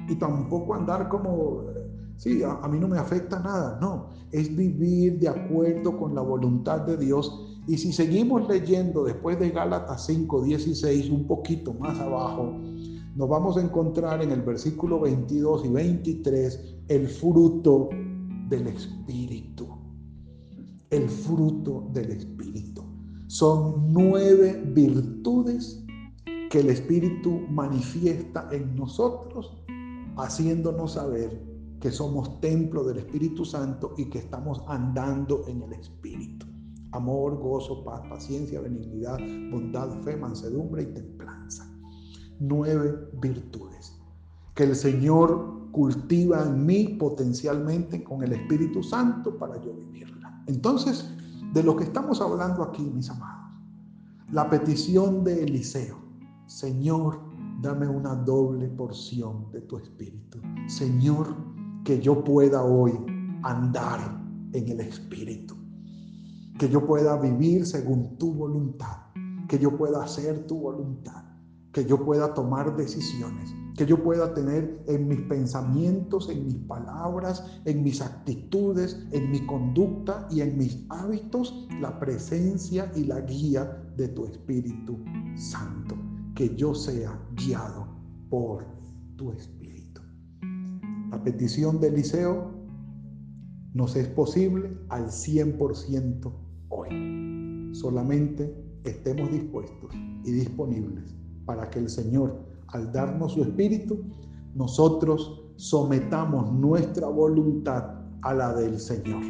Y 0.08 0.16
tampoco 0.16 0.74
andar 0.74 1.08
como, 1.08 1.62
sí, 2.16 2.42
a, 2.42 2.66
mí 2.68 2.78
no 2.78 2.88
me 2.88 2.98
afecta 2.98 3.40
nada. 3.40 3.78
No, 3.80 4.08
es 4.32 4.54
vivir 4.54 5.18
de 5.18 5.28
acuerdo 5.28 5.96
con 5.98 6.14
la 6.14 6.20
voluntad 6.20 6.80
de 6.82 6.96
Dios. 6.96 7.58
Y 7.66 7.78
si 7.78 7.92
seguimos 7.92 8.46
leyendo 8.48 9.04
después 9.04 9.38
de 9.38 9.50
Gálatas 9.50 10.04
5, 10.06 10.42
16, 10.42 11.10
un 11.10 11.26
poquito 11.26 11.72
más 11.74 11.98
abajo, 11.98 12.60
nos 13.16 13.28
vamos 13.28 13.56
a 13.56 13.62
encontrar 13.62 14.22
en 14.22 14.32
el 14.32 14.42
versículo 14.42 15.00
22 15.00 15.66
y 15.66 15.68
23 15.68 16.76
el 16.88 17.08
fruto 17.08 17.88
del 18.48 18.66
Espíritu. 18.66 19.68
El 20.90 21.08
fruto 21.08 21.88
del 21.92 22.10
Espíritu. 22.10 22.82
Son 23.28 23.92
nueve 23.92 24.62
virtudes 24.74 25.84
que 26.50 26.60
el 26.60 26.70
Espíritu 26.70 27.40
manifiesta 27.50 28.48
en 28.52 28.76
nosotros, 28.76 29.56
haciéndonos 30.16 30.92
saber 30.92 31.42
que 31.80 31.90
somos 31.90 32.40
templo 32.40 32.84
del 32.84 32.98
Espíritu 32.98 33.44
Santo 33.44 33.94
y 33.96 34.08
que 34.08 34.18
estamos 34.18 34.62
andando 34.68 35.44
en 35.46 35.62
el 35.62 35.72
Espíritu. 35.74 36.46
Amor, 36.92 37.38
gozo, 37.38 37.84
paz, 37.84 38.02
paciencia, 38.08 38.60
benignidad, 38.60 39.18
bondad, 39.50 39.90
fe, 40.02 40.16
mansedumbre 40.16 40.84
y 40.84 40.86
templanza. 40.86 41.68
Nueve 42.40 43.10
virtudes 43.20 44.00
que 44.54 44.64
el 44.64 44.76
Señor 44.76 45.70
cultiva 45.72 46.44
en 46.44 46.64
mí 46.64 46.96
potencialmente 46.98 48.04
con 48.04 48.22
el 48.22 48.32
Espíritu 48.32 48.82
Santo 48.82 49.36
para 49.36 49.60
yo 49.60 49.74
vivirla. 49.74 50.42
Entonces, 50.46 51.12
de 51.52 51.62
lo 51.62 51.76
que 51.76 51.84
estamos 51.84 52.20
hablando 52.20 52.62
aquí, 52.62 52.82
mis 52.82 53.10
amados. 53.10 53.52
La 54.30 54.48
petición 54.48 55.24
de 55.24 55.42
Eliseo. 55.42 55.98
Señor, 56.46 57.20
dame 57.64 57.88
una 57.88 58.14
doble 58.14 58.68
porción 58.68 59.50
de 59.50 59.62
tu 59.62 59.78
espíritu. 59.78 60.38
Señor, 60.66 61.34
que 61.82 61.98
yo 61.98 62.22
pueda 62.22 62.62
hoy 62.62 62.92
andar 63.42 64.00
en 64.52 64.68
el 64.68 64.80
espíritu. 64.80 65.54
Que 66.58 66.68
yo 66.68 66.86
pueda 66.86 67.16
vivir 67.16 67.66
según 67.66 68.18
tu 68.18 68.34
voluntad. 68.34 68.98
Que 69.48 69.58
yo 69.58 69.76
pueda 69.76 70.04
hacer 70.04 70.46
tu 70.46 70.60
voluntad. 70.60 71.24
que 71.72 71.84
yo 71.84 72.04
pueda 72.04 72.32
tomar 72.34 72.76
decisiones, 72.76 73.52
que 73.76 73.84
yo 73.84 74.00
pueda 74.00 74.32
tener 74.32 74.80
en 74.86 75.08
mis 75.08 75.20
pensamientos, 75.22 76.30
en 76.30 76.46
mis 76.46 76.54
palabras, 76.68 77.44
en 77.64 77.82
mis 77.82 78.00
actitudes, 78.00 78.96
en 79.10 79.32
mi 79.32 79.44
conducta 79.44 80.28
y 80.30 80.40
en 80.40 80.56
mis 80.56 80.86
hábitos 80.88 81.66
la 81.80 81.98
presencia 81.98 82.92
y 82.94 83.06
la 83.06 83.20
guía 83.22 83.64
de 83.96 84.06
tu 84.06 84.24
Espíritu 84.24 85.02
Santo. 85.34 85.96
Que 86.34 86.54
yo 86.56 86.74
sea 86.74 87.18
guiado 87.36 87.86
por 88.28 88.64
tu 89.16 89.32
Espíritu. 89.32 90.00
La 91.10 91.22
petición 91.22 91.80
de 91.80 91.88
Eliseo 91.88 92.50
nos 93.72 93.96
es 93.96 94.08
posible 94.08 94.76
al 94.88 95.06
100% 95.06 96.32
hoy. 96.68 97.74
Solamente 97.74 98.52
estemos 98.84 99.30
dispuestos 99.30 99.94
y 100.24 100.32
disponibles 100.32 101.14
para 101.44 101.70
que 101.70 101.78
el 101.78 101.88
Señor, 101.88 102.44
al 102.68 102.92
darnos 102.92 103.32
su 103.32 103.42
Espíritu, 103.42 104.04
nosotros 104.54 105.42
sometamos 105.56 106.52
nuestra 106.52 107.08
voluntad 107.08 108.00
a 108.22 108.34
la 108.34 108.54
del 108.54 108.78
Señor. 108.80 109.22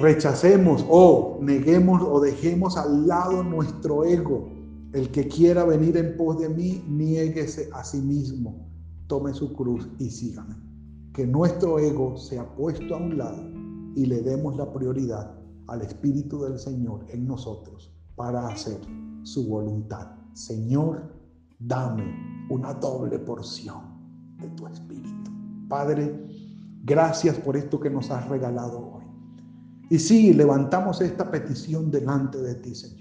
Rechacemos 0.00 0.84
o 0.88 1.38
neguemos 1.42 2.02
o 2.02 2.20
dejemos 2.20 2.76
al 2.76 3.06
lado 3.06 3.42
nuestro 3.42 4.04
ego. 4.04 4.48
El 4.92 5.10
que 5.12 5.28
quiera 5.28 5.64
venir 5.64 5.96
en 5.96 6.16
pos 6.16 6.38
de 6.40 6.48
mí, 6.48 6.84
niéguese 6.88 7.70
a 7.72 7.84
sí 7.84 8.00
mismo, 8.00 8.68
tome 9.06 9.32
su 9.32 9.52
cruz 9.52 9.88
y 9.98 10.10
sígame. 10.10 10.56
Que 11.12 11.26
nuestro 11.26 11.78
ego 11.78 12.16
sea 12.16 12.44
puesto 12.56 12.96
a 12.96 12.98
un 12.98 13.16
lado 13.16 13.40
y 13.94 14.06
le 14.06 14.20
demos 14.22 14.56
la 14.56 14.72
prioridad 14.72 15.32
al 15.68 15.82
Espíritu 15.82 16.42
del 16.42 16.58
Señor 16.58 17.06
en 17.08 17.26
nosotros 17.26 17.94
para 18.16 18.48
hacer 18.48 18.80
su 19.22 19.48
voluntad. 19.48 20.08
Señor, 20.32 21.14
dame 21.60 22.04
una 22.50 22.74
doble 22.74 23.18
porción 23.20 23.80
de 24.40 24.48
tu 24.50 24.66
Espíritu. 24.66 25.30
Padre, 25.68 26.26
gracias 26.84 27.38
por 27.38 27.56
esto 27.56 27.78
que 27.78 27.90
nos 27.90 28.10
has 28.10 28.28
regalado 28.28 28.94
hoy. 28.94 29.04
Y 29.88 29.98
sí, 29.98 30.32
levantamos 30.32 31.00
esta 31.00 31.30
petición 31.30 31.90
delante 31.90 32.38
de 32.38 32.56
ti, 32.56 32.74
Señor. 32.74 32.99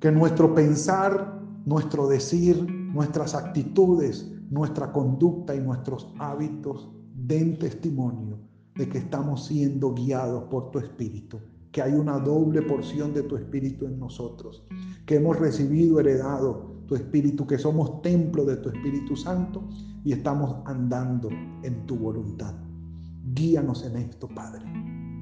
Que 0.00 0.12
nuestro 0.12 0.54
pensar, 0.54 1.40
nuestro 1.64 2.08
decir, 2.08 2.66
nuestras 2.92 3.34
actitudes, 3.34 4.30
nuestra 4.50 4.92
conducta 4.92 5.54
y 5.54 5.60
nuestros 5.60 6.12
hábitos 6.18 6.90
den 7.14 7.58
testimonio 7.58 8.38
de 8.76 8.88
que 8.88 8.98
estamos 8.98 9.46
siendo 9.46 9.92
guiados 9.92 10.44
por 10.44 10.70
tu 10.70 10.78
Espíritu 10.78 11.38
que 11.72 11.82
hay 11.82 11.92
una 11.92 12.18
doble 12.18 12.62
porción 12.62 13.12
de 13.12 13.22
tu 13.22 13.36
Espíritu 13.36 13.86
en 13.86 13.98
nosotros, 13.98 14.64
que 15.06 15.16
hemos 15.16 15.38
recibido, 15.38 16.00
heredado 16.00 16.78
tu 16.86 16.94
Espíritu, 16.94 17.46
que 17.46 17.58
somos 17.58 18.00
templo 18.00 18.44
de 18.44 18.56
tu 18.56 18.70
Espíritu 18.70 19.14
Santo 19.16 19.68
y 20.04 20.12
estamos 20.12 20.56
andando 20.64 21.28
en 21.62 21.86
tu 21.86 21.96
voluntad. 21.96 22.54
Guíanos 23.34 23.84
en 23.84 23.96
esto, 23.96 24.28
Padre, 24.28 24.64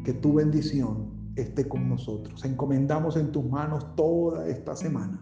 que 0.04 0.12
tu 0.14 0.34
bendición 0.34 1.15
esté 1.36 1.68
con 1.68 1.88
nosotros. 1.88 2.44
Encomendamos 2.44 3.16
en 3.16 3.30
tus 3.30 3.44
manos 3.44 3.94
toda 3.94 4.48
esta 4.48 4.74
semana. 4.74 5.18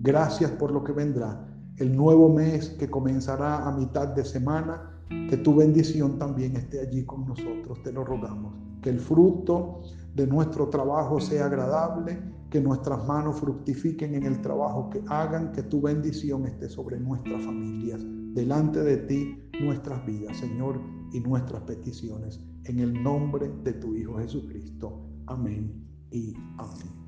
Gracias 0.00 0.50
por 0.52 0.70
lo 0.70 0.84
que 0.84 0.92
vendrá, 0.92 1.44
el 1.76 1.96
nuevo 1.96 2.32
mes 2.32 2.70
que 2.70 2.88
comenzará 2.88 3.66
a 3.66 3.76
mitad 3.76 4.08
de 4.08 4.24
semana, 4.24 4.94
que 5.28 5.36
tu 5.36 5.56
bendición 5.56 6.18
también 6.18 6.56
esté 6.56 6.80
allí 6.80 7.04
con 7.04 7.26
nosotros, 7.26 7.82
te 7.82 7.92
lo 7.92 8.04
rogamos. 8.04 8.54
Que 8.80 8.90
el 8.90 9.00
fruto 9.00 9.82
de 10.14 10.26
nuestro 10.26 10.68
trabajo 10.68 11.20
sea 11.20 11.46
agradable, 11.46 12.20
que 12.50 12.60
nuestras 12.60 13.06
manos 13.06 13.40
fructifiquen 13.40 14.14
en 14.14 14.24
el 14.24 14.40
trabajo 14.40 14.88
que 14.90 15.02
hagan, 15.08 15.52
que 15.52 15.62
tu 15.62 15.80
bendición 15.80 16.46
esté 16.46 16.68
sobre 16.68 16.98
nuestras 16.98 17.44
familias, 17.44 18.00
delante 18.34 18.80
de 18.80 18.96
ti 18.98 19.38
nuestras 19.60 20.04
vidas, 20.06 20.36
Señor, 20.36 20.80
y 21.12 21.20
nuestras 21.20 21.62
peticiones, 21.62 22.40
en 22.64 22.78
el 22.80 23.02
nombre 23.02 23.50
de 23.64 23.72
tu 23.74 23.94
Hijo 23.94 24.18
Jesucristo. 24.18 25.07
Amém 25.28 25.70
e 26.10 26.34
Amém. 26.56 27.07